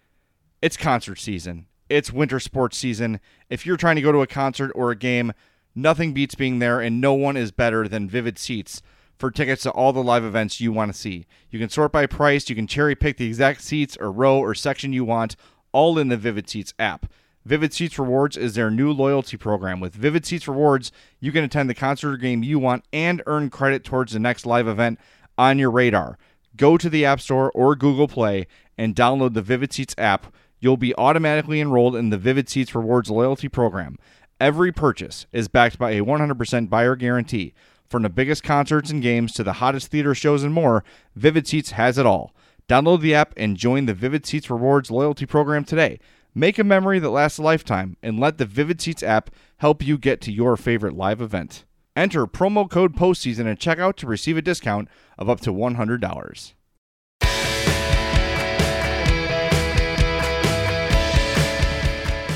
It's 0.62 0.76
concert 0.76 1.20
season. 1.20 1.68
It's 1.88 2.12
winter 2.12 2.40
sports 2.40 2.78
season. 2.78 3.20
If 3.50 3.66
you're 3.66 3.78
trying 3.78 3.96
to 3.98 4.02
go 4.02 4.12
to 4.12 4.22
a 4.22 4.28
concert 4.28 4.72
or 4.74 4.92
a 4.92 4.96
game, 4.96 5.34
nothing 5.76 6.14
beats 6.14 6.36
being 6.36 6.60
there, 6.60 6.82
and 6.82 7.00
no 7.00 7.14
one 7.14 7.38
is 7.38 7.52
better 7.52 7.88
than 7.88 8.10
Vivid 8.10 8.40
Seats 8.40 8.82
for 9.18 9.32
tickets 9.32 9.64
to 9.64 9.72
all 9.72 9.94
the 9.94 10.04
live 10.04 10.24
events 10.24 10.60
you 10.60 10.72
want 10.72 10.92
to 10.92 10.98
see. 10.98 11.26
You 11.50 11.60
can 11.60 11.70
sort 11.70 11.92
by 11.92 12.06
price, 12.06 12.50
you 12.50 12.56
can 12.56 12.68
cherry 12.68 12.96
pick 12.96 13.18
the 13.18 13.28
exact 13.28 13.62
seats 13.62 13.96
or 14.00 14.12
row 14.12 14.40
or 14.40 14.56
section 14.56 14.94
you 14.94 15.06
want, 15.06 15.36
all 15.72 15.98
in 15.98 16.08
the 16.08 16.18
Vivid 16.18 16.50
Seats 16.50 16.74
app. 16.80 17.06
Vivid 17.46 17.72
Seats 17.74 18.00
Rewards 18.00 18.36
is 18.36 18.56
their 18.56 18.72
new 18.72 18.92
loyalty 18.92 19.38
program. 19.38 19.80
With 19.80 19.94
Vivid 19.94 20.26
Seats 20.26 20.48
Rewards, 20.48 20.92
you 21.20 21.32
can 21.32 21.44
attend 21.44 21.70
the 21.70 21.76
concert 21.76 22.14
or 22.14 22.18
game 22.18 22.42
you 22.42 22.58
want 22.58 22.84
and 22.92 23.22
earn 23.28 23.52
credit 23.52 23.84
towards 23.84 24.14
the 24.14 24.20
next 24.20 24.48
live 24.48 24.68
event 24.68 25.00
on 25.38 25.60
your 25.60 25.70
radar. 25.70 26.18
Go 26.58 26.78
to 26.78 26.90
the 26.90 27.06
App 27.06 27.22
Store 27.22 27.52
or 27.52 27.76
Google 27.76 28.08
Play 28.08 28.48
and 28.78 28.96
download 28.96 29.36
the 29.36 29.44
Vivid 29.44 29.72
Seats 29.72 29.94
app. 29.98 30.34
You'll 30.60 30.78
be 30.78 30.96
automatically 30.96 31.62
enrolled 31.62 31.96
in 31.96 32.10
the 32.10 32.18
Vivid 32.18 32.50
Seats 32.50 32.74
Rewards 32.74 33.10
loyalty 33.10 33.50
program. 33.50 33.98
Every 34.40 34.72
purchase 34.72 35.28
is 35.32 35.48
backed 35.48 35.78
by 35.78 35.92
a 35.92 36.04
100% 36.04 36.70
buyer 36.70 36.96
guarantee. 36.96 37.54
From 37.88 38.04
the 38.04 38.10
biggest 38.10 38.44
concerts 38.44 38.90
and 38.90 39.02
games 39.02 39.34
to 39.34 39.44
the 39.44 39.54
hottest 39.54 39.88
theater 39.88 40.16
shows 40.16 40.44
and 40.44 40.54
more, 40.54 40.84
Vivid 41.16 41.48
Seats 41.48 41.72
has 41.72 41.98
it 41.98 42.06
all. 42.06 42.36
Download 42.68 43.00
the 43.00 43.14
app 43.14 43.34
and 43.38 43.58
join 43.58 43.86
the 43.86 43.94
Vivid 43.94 44.26
Seats 44.26 44.50
Rewards 44.50 44.90
loyalty 44.90 45.26
program 45.26 45.64
today. 45.64 46.00
Make 46.34 46.58
a 46.58 46.64
memory 46.64 47.00
that 47.00 47.12
lasts 47.12 47.38
a 47.38 47.44
lifetime 47.44 47.96
and 48.02 48.20
let 48.20 48.38
the 48.38 48.46
Vivid 48.46 48.82
Seats 48.82 49.04
app 49.04 49.30
help 49.58 49.86
you 49.86 49.98
get 49.98 50.20
to 50.22 50.32
your 50.32 50.58
favorite 50.58 50.96
live 50.96 51.22
event. 51.22 51.64
Enter 51.96 52.26
promo 52.28 52.70
code 52.70 52.96
postseason 52.96 53.50
at 53.50 53.60
checkout 53.60 53.96
to 53.98 54.08
receive 54.08 54.36
a 54.36 54.42
discount 54.42 54.90
of 55.18 55.30
up 55.30 55.40
to 55.42 55.54
$100. 55.54 56.54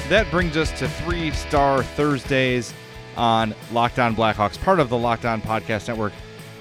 That 0.09 0.31
brings 0.31 0.57
us 0.57 0.71
to 0.79 0.89
three 0.89 1.29
star 1.29 1.83
Thursdays 1.83 2.73
on 3.15 3.53
Locked 3.71 3.99
On 3.99 4.15
Blackhawks, 4.15 4.59
part 4.59 4.79
of 4.79 4.89
the 4.89 4.97
Locked 4.97 5.23
On 5.23 5.39
Podcast 5.39 5.87
Network, 5.87 6.13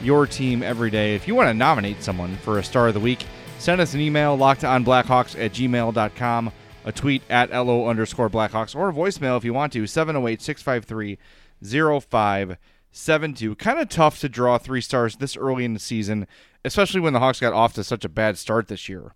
your 0.03 0.27
team 0.27 0.63
every 0.63 0.91
day. 0.91 1.15
If 1.15 1.27
you 1.27 1.35
want 1.35 1.49
to 1.49 1.55
nominate 1.55 2.03
someone 2.03 2.37
for 2.37 2.59
a 2.59 2.63
star 2.63 2.89
of 2.89 2.95
the 2.95 3.01
week, 3.01 3.25
send 3.59 3.81
us 3.81 3.95
an 3.95 4.01
email, 4.01 4.37
lockedonblackhawks 4.37 5.43
at 5.43 5.53
gmail.com, 5.53 6.53
a 6.85 6.93
tweet 6.93 7.23
at 7.31 7.51
LO 7.51 7.89
underscore 7.89 8.29
Blackhawks, 8.29 8.77
or 8.77 8.91
a 8.91 8.93
voicemail 8.93 9.39
if 9.39 9.47
you 9.47 9.55
want 9.55 9.73
to, 9.73 9.87
708 9.87 10.43
653 10.43 11.19
0572. 11.63 13.55
Kind 13.55 13.79
of 13.79 13.89
tough 13.89 14.21
to 14.21 14.29
draw 14.29 14.59
three 14.59 14.83
stars 14.83 15.17
this 15.17 15.39
early 15.39 15.65
in 15.65 15.73
the 15.73 15.81
season, 15.81 16.27
especially 16.67 17.01
when 17.01 17.15
the 17.15 17.21
Hawks 17.21 17.41
got 17.41 17.55
off 17.55 17.73
to 17.73 17.83
such 17.83 18.05
a 18.05 18.11
bad 18.11 18.37
start 18.37 18.69
this 18.69 18.91
year. 18.91 19.15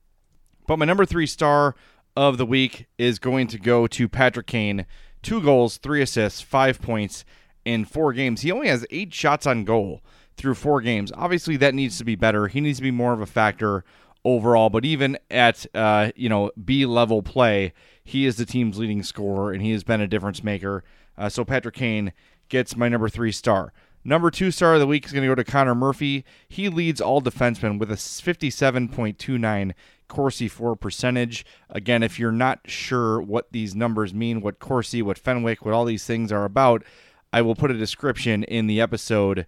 But 0.67 0.79
my 0.79 0.87
number 0.87 1.05
three 1.05 1.27
star 1.27 1.75
of 2.17 2.39
the 2.39 2.47
week 2.47 2.87
is 2.99 3.19
going 3.19 3.47
to 3.49 3.59
go 3.59 3.87
to 3.87 4.09
Patrick 4.09 4.47
Kane. 4.47 4.87
Two 5.23 5.41
goals, 5.41 5.77
three 5.77 6.03
assists, 6.03 6.41
five 6.41 6.81
points 6.81 7.25
in 7.65 7.85
four 7.85 8.13
games. 8.13 8.41
He 8.41 8.53
only 8.53 8.69
has 8.69 8.87
eight 8.91 9.15
shots 9.15 9.47
on 9.47 9.65
goal 9.65 10.03
through 10.37 10.55
four 10.55 10.81
games. 10.81 11.13
Obviously, 11.15 11.57
that 11.59 11.75
needs 11.75 11.99
to 11.99 12.05
be 12.05 12.17
better. 12.17 12.49
He 12.49 12.61
needs 12.61 12.79
to 12.79 12.83
be 12.83 12.91
more 12.91 13.13
of 13.13 13.21
a 13.21 13.27
factor 13.27 13.85
overall. 14.25 14.71
But 14.71 14.85
even 14.85 15.19
at 15.31 15.67
uh, 15.75 16.11
you 16.17 16.29
know 16.29 16.51
B 16.63 16.87
level 16.87 17.23
play, 17.23 17.73
he 18.05 18.27
is 18.27 18.37
the 18.37 18.47
team's 18.47 18.79
leading 18.79 19.03
scorer, 19.03 19.53
and 19.53 19.63
he 19.63 19.73
has 19.73 19.85
been 19.85 20.01
a 20.01 20.09
difference 20.09 20.43
maker. 20.43 20.85
Uh, 21.17 21.29
so 21.29 21.45
Patrick 21.45 21.75
Kane 21.75 22.13
gets 22.49 22.77
my 22.77 22.89
number 22.89 23.09
three 23.09 23.33
star. 23.33 23.73
Number 24.05 24.31
two 24.31 24.51
star 24.51 24.75
of 24.75 24.81
the 24.81 24.87
week 24.87 25.07
is 25.07 25.13
going 25.13 25.23
to 25.23 25.29
go 25.29 25.35
to 25.37 25.45
Connor 25.45 25.77
Murphy. 25.77 26.25
He 26.49 26.69
leads 26.69 27.01
all 27.01 27.23
defensemen 27.23 27.79
with 27.79 27.91
a 27.91 27.95
57.29 27.95 29.73
Corsi 30.13 30.47
for 30.47 30.77
percentage. 30.77 31.43
Again, 31.71 32.03
if 32.03 32.19
you're 32.19 32.31
not 32.31 32.61
sure 32.67 33.19
what 33.19 33.51
these 33.51 33.75
numbers 33.75 34.13
mean, 34.13 34.43
what 34.43 34.59
Corsi, 34.59 35.01
what 35.01 35.17
Fenwick, 35.17 35.65
what 35.65 35.73
all 35.73 35.87
these 35.87 36.05
things 36.05 36.31
are 36.31 36.45
about, 36.45 36.85
I 37.33 37.41
will 37.41 37.55
put 37.55 37.71
a 37.71 37.79
description 37.79 38.45
in 38.45 38.67
the 38.67 38.79
episode 38.79 39.47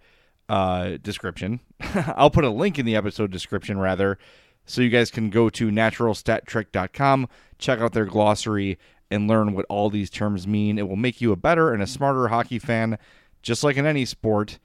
uh, 0.48 0.96
description. 1.02 1.60
I'll 2.16 2.30
put 2.30 2.44
a 2.44 2.50
link 2.50 2.78
in 2.78 2.86
the 2.86 2.96
episode 2.96 3.30
description, 3.30 3.78
rather, 3.78 4.18
so 4.64 4.80
you 4.80 4.88
guys 4.88 5.10
can 5.10 5.28
go 5.28 5.50
to 5.50 5.68
naturalstattrick.com, 5.68 7.28
check 7.58 7.80
out 7.80 7.92
their 7.92 8.06
glossary, 8.06 8.78
and 9.10 9.28
learn 9.28 9.52
what 9.52 9.66
all 9.68 9.90
these 9.90 10.08
terms 10.08 10.46
mean. 10.46 10.78
It 10.78 10.88
will 10.88 10.96
make 10.96 11.20
you 11.20 11.30
a 11.30 11.36
better 11.36 11.74
and 11.74 11.82
a 11.82 11.86
smarter 11.86 12.28
hockey 12.28 12.58
fan 12.58 12.96
just 13.42 13.62
like 13.62 13.76
in 13.76 13.84
any 13.84 14.06
sport, 14.06 14.58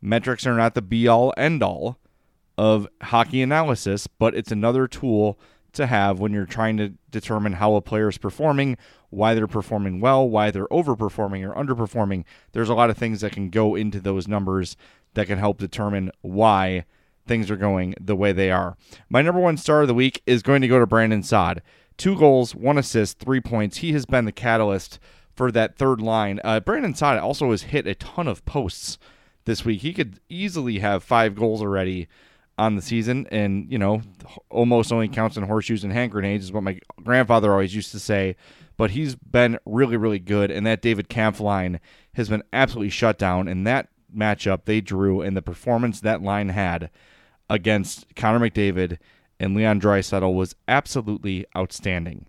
metrics 0.00 0.46
are 0.46 0.54
not 0.54 0.74
the 0.74 0.82
be 0.82 1.08
all 1.08 1.34
end 1.36 1.60
all 1.60 1.98
of 2.60 2.86
hockey 3.00 3.40
analysis, 3.40 4.06
but 4.06 4.34
it's 4.34 4.52
another 4.52 4.86
tool 4.86 5.38
to 5.72 5.86
have 5.86 6.20
when 6.20 6.30
you're 6.30 6.44
trying 6.44 6.76
to 6.76 6.90
determine 7.10 7.54
how 7.54 7.74
a 7.74 7.80
player 7.80 8.10
is 8.10 8.18
performing, 8.18 8.76
why 9.08 9.34
they're 9.34 9.46
performing 9.46 9.98
well, 9.98 10.28
why 10.28 10.50
they're 10.50 10.66
overperforming 10.66 11.42
or 11.42 11.54
underperforming. 11.54 12.22
There's 12.52 12.68
a 12.68 12.74
lot 12.74 12.90
of 12.90 12.98
things 12.98 13.22
that 13.22 13.32
can 13.32 13.48
go 13.48 13.74
into 13.74 13.98
those 13.98 14.28
numbers 14.28 14.76
that 15.14 15.26
can 15.26 15.38
help 15.38 15.56
determine 15.56 16.10
why 16.20 16.84
things 17.26 17.50
are 17.50 17.56
going 17.56 17.94
the 17.98 18.14
way 18.14 18.30
they 18.30 18.50
are. 18.50 18.76
My 19.08 19.22
number 19.22 19.40
one 19.40 19.56
star 19.56 19.80
of 19.80 19.88
the 19.88 19.94
week 19.94 20.22
is 20.26 20.42
going 20.42 20.60
to 20.60 20.68
go 20.68 20.78
to 20.78 20.86
Brandon 20.86 21.22
Saad. 21.22 21.62
Two 21.96 22.14
goals, 22.14 22.54
one 22.54 22.76
assist, 22.76 23.20
three 23.20 23.40
points. 23.40 23.78
He 23.78 23.94
has 23.94 24.04
been 24.04 24.26
the 24.26 24.32
catalyst 24.32 24.98
for 25.34 25.50
that 25.50 25.78
third 25.78 26.02
line. 26.02 26.40
Uh, 26.44 26.60
Brandon 26.60 26.94
Saad 26.94 27.16
also 27.20 27.52
has 27.52 27.62
hit 27.62 27.86
a 27.86 27.94
ton 27.94 28.28
of 28.28 28.44
posts 28.44 28.98
this 29.46 29.64
week. 29.64 29.80
He 29.80 29.94
could 29.94 30.20
easily 30.28 30.80
have 30.80 31.02
five 31.02 31.34
goals 31.34 31.62
already 31.62 32.06
on 32.60 32.76
the 32.76 32.82
season, 32.82 33.26
and 33.30 33.70
you 33.72 33.78
know, 33.78 34.02
almost 34.50 34.92
only 34.92 35.08
counts 35.08 35.38
in 35.38 35.44
horseshoes 35.44 35.82
and 35.82 35.92
hand 35.92 36.12
grenades 36.12 36.44
is 36.44 36.52
what 36.52 36.62
my 36.62 36.78
grandfather 37.02 37.50
always 37.50 37.74
used 37.74 37.90
to 37.92 37.98
say. 37.98 38.36
But 38.76 38.90
he's 38.90 39.14
been 39.14 39.58
really, 39.64 39.96
really 39.96 40.18
good, 40.18 40.50
and 40.50 40.66
that 40.66 40.82
David 40.82 41.08
Kampf 41.08 41.40
line 41.40 41.80
has 42.14 42.28
been 42.28 42.42
absolutely 42.52 42.90
shut 42.90 43.18
down, 43.18 43.48
and 43.48 43.66
that 43.66 43.88
matchup 44.14 44.64
they 44.66 44.80
drew 44.80 45.22
and 45.22 45.36
the 45.36 45.42
performance 45.42 46.00
that 46.00 46.22
line 46.22 46.50
had 46.50 46.90
against 47.48 48.14
Connor 48.14 48.50
McDavid 48.50 48.98
and 49.38 49.56
Leon 49.56 49.80
Draisaitl 49.80 50.34
was 50.34 50.54
absolutely 50.68 51.46
outstanding. 51.56 52.26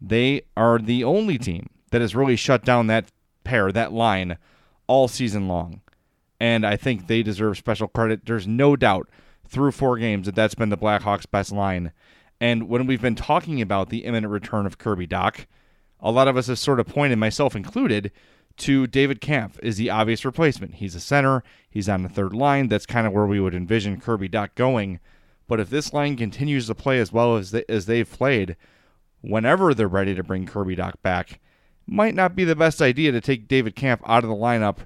They 0.00 0.42
are 0.56 0.78
the 0.78 1.02
only 1.02 1.36
team 1.36 1.70
that 1.90 2.00
has 2.00 2.14
really 2.14 2.36
shut 2.36 2.64
down 2.64 2.86
that 2.86 3.10
pair, 3.42 3.72
that 3.72 3.92
line, 3.92 4.38
all 4.86 5.08
season 5.08 5.48
long. 5.48 5.80
And 6.38 6.64
I 6.64 6.76
think 6.76 7.06
they 7.06 7.22
deserve 7.24 7.58
special 7.58 7.88
credit. 7.88 8.26
There's 8.26 8.46
no 8.46 8.76
doubt 8.76 9.08
through 9.48 9.72
four 9.72 9.98
games 9.98 10.26
that 10.26 10.34
that's 10.34 10.54
been 10.54 10.68
the 10.68 10.76
Blackhawks' 10.76 11.30
best 11.30 11.52
line. 11.52 11.92
And 12.40 12.68
when 12.68 12.86
we've 12.86 13.02
been 13.02 13.14
talking 13.14 13.60
about 13.60 13.88
the 13.88 14.04
imminent 14.04 14.32
return 14.32 14.66
of 14.66 14.78
Kirby 14.78 15.06
Dach, 15.06 15.46
a 16.00 16.10
lot 16.10 16.28
of 16.28 16.36
us 16.36 16.46
have 16.46 16.58
sort 16.58 16.78
of 16.78 16.86
pointed, 16.86 17.18
myself 17.18 17.56
included, 17.56 18.12
to 18.58 18.86
David 18.86 19.20
Kampf 19.20 19.58
is 19.62 19.76
the 19.76 19.90
obvious 19.90 20.24
replacement. 20.24 20.76
He's 20.76 20.94
a 20.94 21.00
center. 21.00 21.42
He's 21.70 21.88
on 21.88 22.02
the 22.02 22.08
third 22.08 22.34
line. 22.34 22.68
That's 22.68 22.86
kind 22.86 23.06
of 23.06 23.12
where 23.12 23.26
we 23.26 23.40
would 23.40 23.54
envision 23.54 24.00
Kirby 24.00 24.28
Dach 24.28 24.54
going. 24.54 25.00
But 25.46 25.60
if 25.60 25.70
this 25.70 25.92
line 25.92 26.16
continues 26.16 26.66
to 26.66 26.74
play 26.74 26.98
as 27.00 27.12
well 27.12 27.36
as 27.36 27.52
they, 27.52 27.64
as 27.68 27.86
they've 27.86 28.10
played, 28.10 28.56
whenever 29.20 29.72
they're 29.74 29.88
ready 29.88 30.14
to 30.14 30.22
bring 30.22 30.46
Kirby 30.46 30.76
Dach 30.76 30.94
back, 31.02 31.40
might 31.86 32.14
not 32.14 32.36
be 32.36 32.44
the 32.44 32.56
best 32.56 32.82
idea 32.82 33.12
to 33.12 33.20
take 33.20 33.48
David 33.48 33.74
Kampf 33.74 34.02
out 34.06 34.24
of 34.24 34.28
the 34.28 34.36
lineup 34.36 34.78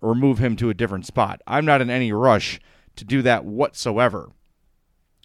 or 0.00 0.14
move 0.14 0.38
him 0.38 0.56
to 0.56 0.70
a 0.70 0.74
different 0.74 1.06
spot. 1.06 1.40
I'm 1.46 1.64
not 1.64 1.80
in 1.80 1.90
any 1.90 2.12
rush 2.12 2.60
to 2.98 3.04
do 3.04 3.22
that 3.22 3.44
whatsoever. 3.44 4.30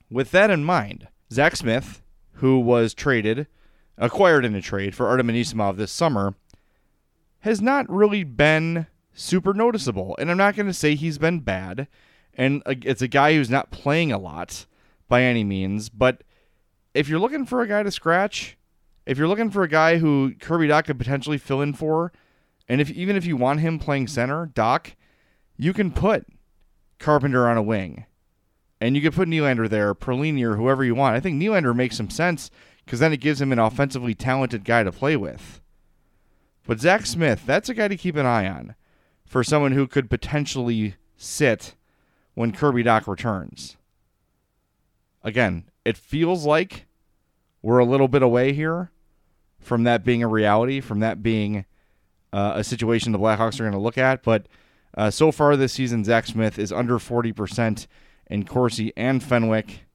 With 0.10 0.32
that 0.32 0.50
in 0.50 0.64
mind, 0.64 1.08
Zach 1.32 1.56
Smith, 1.56 2.02
who 2.34 2.60
was 2.60 2.94
traded, 2.94 3.48
acquired 3.98 4.46
in 4.46 4.56
a 4.56 4.62
trade 4.62 4.96
for 4.96 5.08
Artem 5.08 5.28
Anisimov 5.28 5.78
this 5.78 5.92
summer, 5.92 6.36
has 7.40 7.62
not 7.62 7.90
really 7.90 8.24
been 8.24 8.88
super 9.14 9.54
noticeable. 9.54 10.16
And 10.20 10.32
I'm 10.32 10.38
not 10.38 10.56
going 10.56 10.68
to 10.68 10.74
say 10.74 10.96
he's 10.96 11.18
been 11.18 11.40
bad. 11.40 11.88
And 12.34 12.64
uh, 12.66 12.76
it's 12.84 13.02
a 13.02 13.08
guy 13.08 13.36
who's 13.36 13.50
not 13.50 13.72
playing 13.72 14.12
a 14.12 14.18
lot 14.18 14.66
by 15.08 15.24
any 15.24 15.44
means. 15.44 15.90
But 15.90 16.24
if 16.94 17.08
you're 17.08 17.20
looking 17.20 17.46
for 17.46 17.62
a 17.62 17.68
guy 17.68 17.84
to 17.84 17.92
scratch, 17.92 18.58
if 19.06 19.18
you're 19.18 19.28
looking 19.28 19.50
for 19.50 19.64
a 19.64 19.68
guy 19.68 19.98
who 19.98 20.34
Kirby 20.40 20.68
Dach 20.68 20.86
could 20.86 20.98
potentially 20.98 21.38
fill 21.38 21.62
in 21.62 21.74
for, 21.74 22.12
and 22.68 22.80
if 22.80 22.90
even 22.92 23.16
if 23.16 23.26
you 23.26 23.36
want 23.36 23.60
him 23.60 23.78
playing 23.78 24.08
center, 24.08 24.48
Dach, 24.48 24.94
you 25.58 25.74
can 25.74 25.92
put 25.92 26.26
Carpenter 27.04 27.48
on 27.48 27.58
a 27.58 27.62
wing. 27.62 28.06
And 28.80 28.96
you 28.96 29.02
could 29.02 29.14
put 29.14 29.28
Nylander 29.28 29.70
there, 29.70 29.94
Perlini, 29.94 30.44
or 30.44 30.56
whoever 30.56 30.84
you 30.84 30.96
want. 30.96 31.16
I 31.16 31.20
think 31.20 31.42
Nylander 31.42 31.76
makes 31.76 31.98
some 31.98 32.10
sense 32.10 32.50
because 32.84 33.00
then 33.00 33.14
it 33.14 33.22
gives 33.22 33.42
him 33.42 33.52
an 33.52 33.60
offensively 33.60 34.14
talented 34.14 34.66
guy 34.66 34.84
to 34.84 34.92
play 34.92 35.16
with. 35.16 35.62
But 36.66 36.80
Zach 36.80 37.06
Smith, 37.06 37.44
that's 37.46 37.70
a 37.70 37.74
guy 37.74 37.88
to 37.88 37.98
keep 37.98 38.16
an 38.16 38.26
eye 38.26 38.48
on 38.48 38.76
for 39.26 39.44
someone 39.44 39.74
who 39.74 39.88
could 39.88 40.10
potentially 40.10 40.96
sit 41.18 41.76
when 42.34 42.52
Kirby 42.52 42.84
Dach 42.84 43.08
returns. 43.08 43.78
Again, 45.24 45.66
it 45.86 45.98
feels 45.98 46.46
like 46.46 46.86
we're 47.62 47.80
a 47.80 47.86
little 47.86 48.08
bit 48.08 48.22
away 48.22 48.54
here 48.54 48.92
from 49.60 49.84
that 49.84 50.04
being 50.04 50.24
a 50.24 50.28
reality, 50.28 50.82
from 50.82 51.00
that 51.00 51.22
being 51.22 51.66
uh, 52.32 52.54
a 52.56 52.64
situation 52.64 53.12
the 53.12 53.20
Blackhawks 53.20 53.60
are 53.60 53.64
going 53.64 53.72
to 53.74 53.80
look 53.80 53.98
at. 53.98 54.24
But 54.24 54.48
uh, 54.96 55.12
so 55.12 55.32
far 55.32 55.56
this 55.56 55.74
season, 55.74 56.04
Zach 56.04 56.26
Smith 56.26 56.60
is 56.60 56.72
under 56.72 57.00
40% 57.00 57.88
in 58.28 58.46
Corsi 58.46 58.94
and 58.96 59.24
Fenwick. 59.24 59.86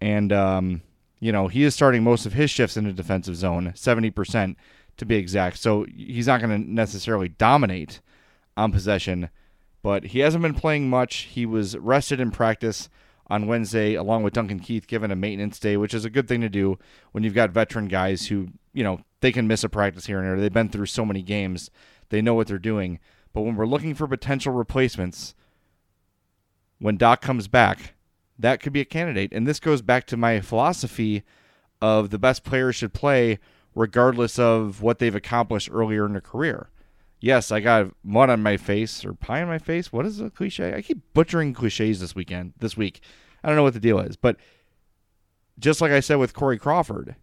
And, 0.00 0.32
um, 0.32 0.82
you 1.20 1.32
know, 1.32 1.48
he 1.48 1.62
is 1.62 1.74
starting 1.74 2.02
most 2.02 2.26
of 2.26 2.32
his 2.32 2.50
shifts 2.50 2.76
in 2.76 2.84
the 2.84 2.92
defensive 2.92 3.36
zone, 3.36 3.72
70% 3.76 4.56
to 4.96 5.06
be 5.06 5.16
exact. 5.16 5.58
So 5.58 5.86
he's 5.94 6.26
not 6.26 6.40
going 6.40 6.62
to 6.62 6.70
necessarily 6.70 7.28
dominate 7.28 8.00
on 8.56 8.72
possession, 8.72 9.30
but 9.82 10.06
he 10.06 10.20
hasn't 10.20 10.42
been 10.42 10.54
playing 10.54 10.90
much. 10.90 11.28
He 11.30 11.46
was 11.46 11.76
rested 11.76 12.20
in 12.20 12.30
practice 12.30 12.88
on 13.28 13.46
Wednesday, 13.46 13.94
along 13.94 14.22
with 14.22 14.34
Duncan 14.34 14.58
Keith, 14.58 14.86
given 14.86 15.10
a 15.10 15.16
maintenance 15.16 15.58
day, 15.58 15.76
which 15.76 15.94
is 15.94 16.04
a 16.04 16.10
good 16.10 16.28
thing 16.28 16.40
to 16.40 16.48
do 16.48 16.78
when 17.12 17.24
you've 17.24 17.34
got 17.34 17.50
veteran 17.50 17.88
guys 17.88 18.26
who, 18.26 18.48
you 18.74 18.84
know, 18.84 19.00
they 19.20 19.32
can 19.32 19.46
miss 19.46 19.64
a 19.64 19.68
practice 19.68 20.06
here 20.06 20.18
and 20.18 20.26
there. 20.26 20.40
They've 20.40 20.52
been 20.52 20.68
through 20.68 20.86
so 20.86 21.04
many 21.04 21.22
games, 21.22 21.70
they 22.10 22.20
know 22.20 22.34
what 22.34 22.48
they're 22.48 22.58
doing. 22.58 22.98
But 23.32 23.42
when 23.42 23.56
we're 23.56 23.66
looking 23.66 23.94
for 23.94 24.06
potential 24.06 24.52
replacements, 24.52 25.34
when 26.78 26.98
Dach 26.98 27.20
comes 27.20 27.48
back, 27.48 27.94
that 28.38 28.60
could 28.60 28.72
be 28.72 28.80
a 28.80 28.84
candidate. 28.84 29.32
And 29.32 29.46
this 29.46 29.60
goes 29.60 29.82
back 29.82 30.06
to 30.08 30.16
my 30.16 30.40
philosophy 30.40 31.22
of 31.80 32.10
the 32.10 32.18
best 32.18 32.44
players 32.44 32.76
should 32.76 32.92
play 32.92 33.38
regardless 33.74 34.38
of 34.38 34.82
what 34.82 34.98
they've 34.98 35.14
accomplished 35.14 35.70
earlier 35.72 36.04
in 36.04 36.12
their 36.12 36.20
career. 36.20 36.68
Yes, 37.20 37.52
I 37.52 37.60
got 37.60 37.92
mud 38.02 38.30
on 38.30 38.42
my 38.42 38.56
face 38.56 39.04
or 39.04 39.14
pie 39.14 39.42
on 39.42 39.48
my 39.48 39.58
face. 39.58 39.92
What 39.92 40.06
is 40.06 40.20
a 40.20 40.28
cliche? 40.28 40.74
I 40.74 40.82
keep 40.82 41.00
butchering 41.14 41.54
cliches 41.54 42.00
this 42.00 42.14
weekend, 42.14 42.52
this 42.58 42.76
week. 42.76 43.00
I 43.42 43.48
don't 43.48 43.56
know 43.56 43.62
what 43.62 43.74
the 43.74 43.80
deal 43.80 44.00
is, 44.00 44.16
but 44.16 44.36
just 45.58 45.80
like 45.80 45.92
I 45.92 46.00
said 46.00 46.16
with 46.16 46.34
Corey 46.34 46.58
Crawford, 46.58 47.14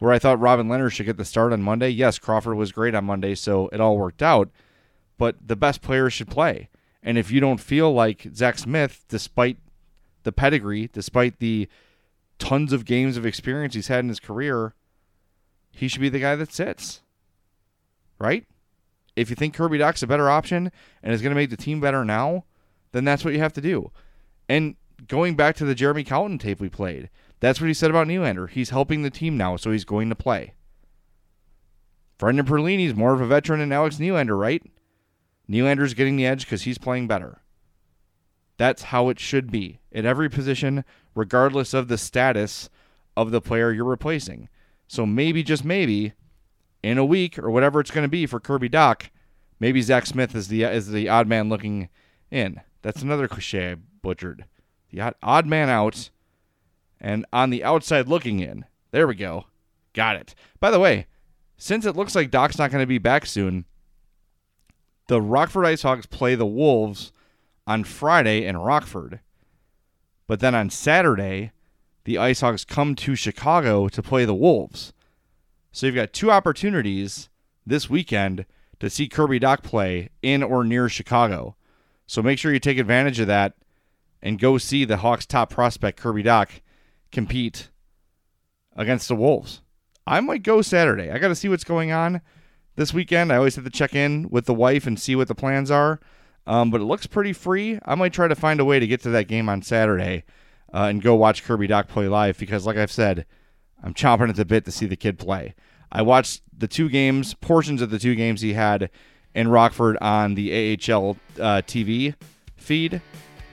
where 0.00 0.12
I 0.12 0.18
thought 0.18 0.40
Robin 0.40 0.68
Lehner 0.68 0.90
should 0.90 1.06
get 1.06 1.16
the 1.16 1.24
start 1.24 1.52
on 1.52 1.62
Monday. 1.62 1.88
Yes, 1.88 2.18
Crawford 2.18 2.56
was 2.56 2.72
great 2.72 2.94
on 2.94 3.04
Monday, 3.04 3.34
so 3.34 3.68
it 3.72 3.80
all 3.80 3.96
worked 3.96 4.22
out. 4.22 4.50
But 5.18 5.36
the 5.46 5.56
best 5.56 5.82
players 5.82 6.12
should 6.12 6.30
play. 6.30 6.68
And 7.02 7.18
if 7.18 7.30
you 7.30 7.40
don't 7.40 7.60
feel 7.60 7.92
like 7.92 8.28
Zach 8.34 8.58
Smith, 8.58 9.04
despite 9.08 9.58
the 10.22 10.32
pedigree, 10.32 10.88
despite 10.92 11.38
the 11.38 11.68
tons 12.38 12.72
of 12.72 12.84
games 12.84 13.16
of 13.16 13.26
experience 13.26 13.74
he's 13.74 13.88
had 13.88 14.00
in 14.00 14.08
his 14.08 14.20
career, 14.20 14.74
he 15.72 15.88
should 15.88 16.00
be 16.00 16.08
the 16.08 16.20
guy 16.20 16.36
that 16.36 16.52
sits. 16.52 17.02
Right? 18.18 18.46
If 19.16 19.30
you 19.30 19.36
think 19.36 19.54
Kirby 19.54 19.78
Dach's 19.78 20.02
a 20.02 20.06
better 20.06 20.30
option 20.30 20.70
and 21.02 21.12
is 21.12 21.22
going 21.22 21.30
to 21.30 21.40
make 21.40 21.50
the 21.50 21.56
team 21.56 21.80
better 21.80 22.04
now, 22.04 22.44
then 22.92 23.04
that's 23.04 23.24
what 23.24 23.34
you 23.34 23.40
have 23.40 23.52
to 23.54 23.60
do. 23.60 23.90
And 24.48 24.76
going 25.06 25.34
back 25.36 25.56
to 25.56 25.64
the 25.64 25.74
Jeremy 25.74 26.04
Colliton 26.04 26.38
tape 26.38 26.60
we 26.60 26.68
played, 26.68 27.10
that's 27.40 27.60
what 27.60 27.68
he 27.68 27.74
said 27.74 27.90
about 27.90 28.06
Nylander. 28.06 28.48
He's 28.48 28.70
helping 28.70 29.02
the 29.02 29.10
team 29.10 29.36
now, 29.36 29.56
so 29.56 29.70
he's 29.70 29.84
going 29.84 30.08
to 30.08 30.14
play. 30.14 30.54
Brendan 32.18 32.46
Perlini's 32.46 32.94
more 32.94 33.14
of 33.14 33.20
a 33.20 33.26
veteran 33.26 33.60
than 33.60 33.72
Alex 33.72 33.96
Nylander, 33.96 34.38
right? 34.38 34.62
Nylander's 35.50 35.94
getting 35.94 36.16
the 36.16 36.26
edge 36.26 36.44
because 36.44 36.62
he's 36.62 36.78
playing 36.78 37.08
better. 37.08 37.40
That's 38.56 38.84
how 38.84 39.08
it 39.08 39.20
should 39.20 39.50
be 39.50 39.80
at 39.92 40.04
every 40.04 40.28
position, 40.28 40.84
regardless 41.14 41.72
of 41.72 41.88
the 41.88 41.98
status 41.98 42.68
of 43.16 43.30
the 43.30 43.40
player 43.40 43.72
you're 43.72 43.84
replacing. 43.84 44.48
So 44.88 45.06
maybe, 45.06 45.42
just 45.42 45.64
maybe, 45.64 46.12
in 46.82 46.98
a 46.98 47.04
week 47.04 47.38
or 47.38 47.50
whatever 47.50 47.80
it's 47.80 47.90
going 47.90 48.04
to 48.04 48.08
be 48.08 48.26
for 48.26 48.40
Kirby 48.40 48.68
Dach, 48.68 49.10
maybe 49.60 49.82
Zach 49.82 50.06
Smith 50.06 50.34
is 50.34 50.48
the 50.48 50.64
is 50.64 50.90
the 50.90 51.08
odd 51.08 51.28
man 51.28 51.48
looking 51.48 51.88
in. 52.30 52.60
That's 52.82 53.02
another 53.02 53.28
cliche 53.28 53.72
I 53.72 53.74
butchered. 53.74 54.44
The 54.90 55.00
odd, 55.00 55.14
odd 55.22 55.46
man 55.46 55.68
out 55.68 56.10
and 57.00 57.26
on 57.32 57.50
the 57.50 57.64
outside 57.64 58.08
looking 58.08 58.40
in. 58.40 58.64
There 58.90 59.06
we 59.06 59.14
go. 59.14 59.44
Got 59.92 60.16
it. 60.16 60.34
By 60.60 60.70
the 60.70 60.80
way, 60.80 61.06
since 61.56 61.84
it 61.84 61.96
looks 61.96 62.14
like 62.14 62.30
Dach's 62.30 62.58
not 62.58 62.70
going 62.70 62.82
to 62.82 62.86
be 62.86 62.98
back 62.98 63.26
soon, 63.26 63.64
the 65.08 65.20
Rockford 65.20 65.64
IceHogs 65.64 66.08
play 66.08 66.34
the 66.34 66.46
Wolves 66.46 67.12
on 67.66 67.82
Friday 67.84 68.44
in 68.44 68.56
Rockford. 68.56 69.20
But 70.26 70.40
then 70.40 70.54
on 70.54 70.70
Saturday, 70.70 71.52
the 72.04 72.14
IceHogs 72.14 72.66
come 72.66 72.94
to 72.96 73.14
Chicago 73.14 73.88
to 73.88 74.02
play 74.02 74.24
the 74.24 74.34
Wolves. 74.34 74.92
So 75.72 75.86
you've 75.86 75.94
got 75.94 76.12
two 76.12 76.30
opportunities 76.30 77.28
this 77.66 77.90
weekend 77.90 78.46
to 78.80 78.88
see 78.88 79.08
Kirby 79.08 79.40
Dach 79.40 79.62
play 79.62 80.10
in 80.22 80.42
or 80.42 80.62
near 80.62 80.88
Chicago. 80.88 81.56
So 82.06 82.22
make 82.22 82.38
sure 82.38 82.52
you 82.52 82.60
take 82.60 82.78
advantage 82.78 83.18
of 83.18 83.26
that 83.26 83.54
and 84.22 84.38
go 84.38 84.58
see 84.58 84.84
the 84.84 84.98
Hawks' 84.98 85.26
top 85.26 85.50
prospect, 85.50 85.98
Kirby 85.98 86.22
Dach, 86.22 86.60
compete 87.12 87.70
against 88.76 89.08
the 89.08 89.16
Wolves. 89.16 89.62
I 90.06 90.20
might 90.20 90.42
go 90.42 90.62
Saturday. 90.62 91.10
I 91.10 91.18
got 91.18 91.28
to 91.28 91.34
see 91.34 91.48
what's 91.48 91.64
going 91.64 91.92
on 91.92 92.20
this 92.78 92.94
weekend. 92.94 93.32
I 93.32 93.36
always 93.36 93.56
have 93.56 93.64
to 93.64 93.70
check 93.70 93.94
in 93.94 94.28
with 94.30 94.46
the 94.46 94.54
wife 94.54 94.86
and 94.86 94.98
see 94.98 95.16
what 95.16 95.28
the 95.28 95.34
plans 95.34 95.70
are. 95.70 96.00
Um, 96.46 96.70
but 96.70 96.80
it 96.80 96.84
looks 96.84 97.06
pretty 97.06 97.34
free. 97.34 97.78
I 97.84 97.94
might 97.94 98.12
try 98.14 98.28
to 98.28 98.34
find 98.34 98.60
a 98.60 98.64
way 98.64 98.78
to 98.78 98.86
get 98.86 99.02
to 99.02 99.10
that 99.10 99.28
game 99.28 99.48
on 99.48 99.60
Saturday 99.60 100.24
uh, 100.72 100.84
and 100.84 101.02
go 101.02 101.14
watch 101.14 101.44
Kirby 101.44 101.68
Dach 101.68 101.88
play 101.88 102.08
live 102.08 102.38
because, 102.38 102.64
like 102.64 102.78
I've 102.78 102.92
said, 102.92 103.26
I'm 103.82 103.92
chomping 103.92 104.30
at 104.30 104.36
the 104.36 104.46
bit 104.46 104.64
to 104.64 104.72
see 104.72 104.86
the 104.86 104.96
kid 104.96 105.18
play. 105.18 105.54
I 105.90 106.02
watched 106.02 106.42
the 106.56 106.68
two 106.68 106.88
games, 106.88 107.34
portions 107.34 107.82
of 107.82 107.90
the 107.90 107.98
two 107.98 108.14
games 108.14 108.40
he 108.40 108.54
had 108.54 108.90
in 109.34 109.48
Rockford 109.48 109.98
on 110.00 110.36
the 110.36 110.50
AHL 110.74 111.16
uh, 111.38 111.62
TV 111.62 112.14
feed, 112.56 113.02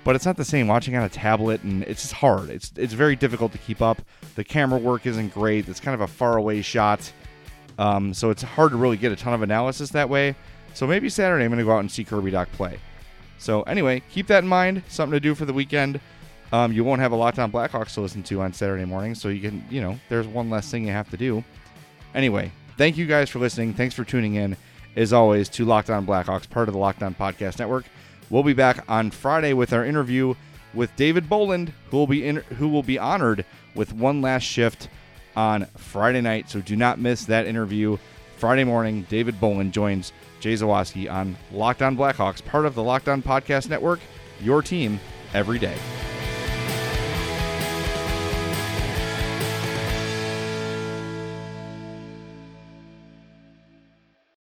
but 0.03 0.15
it's 0.15 0.25
not 0.25 0.37
the 0.37 0.45
same 0.45 0.67
watching 0.67 0.95
on 0.95 1.03
a 1.03 1.09
tablet 1.09 1.63
and 1.63 1.83
it's 1.83 2.03
just 2.03 2.13
hard. 2.13 2.49
It's 2.49 2.71
it's 2.77 2.93
very 2.93 3.15
difficult 3.15 3.51
to 3.53 3.57
keep 3.57 3.81
up. 3.81 4.01
The 4.35 4.43
camera 4.43 4.79
work 4.79 5.05
isn't 5.05 5.33
great. 5.33 5.67
It's 5.67 5.79
kind 5.79 5.95
of 5.95 6.01
a 6.01 6.07
far 6.07 6.37
away 6.37 6.61
shot. 6.61 7.11
Um, 7.77 8.13
so 8.13 8.29
it's 8.29 8.41
hard 8.41 8.71
to 8.71 8.77
really 8.77 8.97
get 8.97 9.11
a 9.11 9.15
ton 9.15 9.33
of 9.33 9.41
analysis 9.41 9.89
that 9.91 10.09
way. 10.09 10.35
So 10.73 10.87
maybe 10.87 11.09
Saturday 11.09 11.45
I'm 11.45 11.51
going 11.51 11.59
to 11.59 11.65
go 11.65 11.73
out 11.73 11.79
and 11.79 11.91
see 11.91 12.03
Kirby 12.03 12.31
Dach 12.31 12.47
play. 12.51 12.79
So 13.37 13.63
anyway, 13.63 14.01
keep 14.11 14.27
that 14.27 14.43
in 14.43 14.49
mind. 14.49 14.83
Something 14.87 15.13
to 15.13 15.19
do 15.19 15.35
for 15.35 15.45
the 15.45 15.53
weekend. 15.53 15.99
Um, 16.51 16.71
you 16.71 16.83
won't 16.83 17.01
have 17.01 17.11
a 17.11 17.15
Locked 17.15 17.39
On 17.39 17.51
Blackhawks 17.51 17.93
to 17.95 18.01
listen 18.01 18.23
to 18.23 18.41
on 18.41 18.53
Saturday 18.53 18.85
morning, 18.85 19.15
so 19.15 19.29
you 19.29 19.41
can, 19.41 19.65
you 19.69 19.81
know, 19.81 19.99
there's 20.09 20.27
one 20.27 20.49
less 20.49 20.69
thing 20.69 20.85
you 20.85 20.91
have 20.91 21.09
to 21.09 21.17
do. 21.17 21.43
Anyway, 22.13 22.51
thank 22.77 22.97
you 22.97 23.05
guys 23.05 23.29
for 23.29 23.39
listening. 23.39 23.73
Thanks 23.73 23.95
for 23.95 24.05
tuning 24.05 24.35
in, 24.35 24.55
as 24.95 25.11
always, 25.11 25.49
to 25.49 25.65
Locked 25.65 25.89
On 25.89 26.05
Blackhawks, 26.05 26.49
part 26.49 26.69
of 26.69 26.73
the 26.73 26.79
Locked 26.79 27.03
On 27.03 27.13
Podcast 27.13 27.59
Network. 27.59 27.85
We'll 28.29 28.43
be 28.43 28.53
back 28.53 28.85
on 28.87 29.11
Friday 29.11 29.53
with 29.53 29.73
our 29.73 29.83
interview 29.83 30.35
with 30.73 30.95
David 30.95 31.27
Bolland, 31.27 31.73
who 31.89 31.97
will 31.97 32.07
be 32.07 32.25
in, 32.25 32.37
who 32.57 32.69
will 32.69 32.83
be 32.83 32.99
honored 32.99 33.45
with 33.73 33.93
one 33.93 34.21
last 34.21 34.43
shift 34.43 34.87
on 35.35 35.65
Friday 35.77 36.21
night. 36.21 36.49
So 36.49 36.61
do 36.61 36.75
not 36.75 36.99
miss 36.99 37.25
that 37.25 37.47
interview. 37.47 37.97
Friday 38.37 38.63
morning, 38.63 39.05
David 39.09 39.39
Bolland 39.39 39.73
joins 39.73 40.11
Jay 40.39 40.53
Zawaski 40.53 41.11
on 41.11 41.37
Locked 41.51 41.81
On 41.81 41.95
Blackhawks, 41.95 42.43
part 42.43 42.65
of 42.65 42.75
the 42.75 42.83
Locked 42.83 43.07
On 43.07 43.21
Podcast 43.21 43.69
Network. 43.69 43.99
Your 44.41 44.61
team 44.61 44.99
every 45.33 45.59
day. 45.59 45.75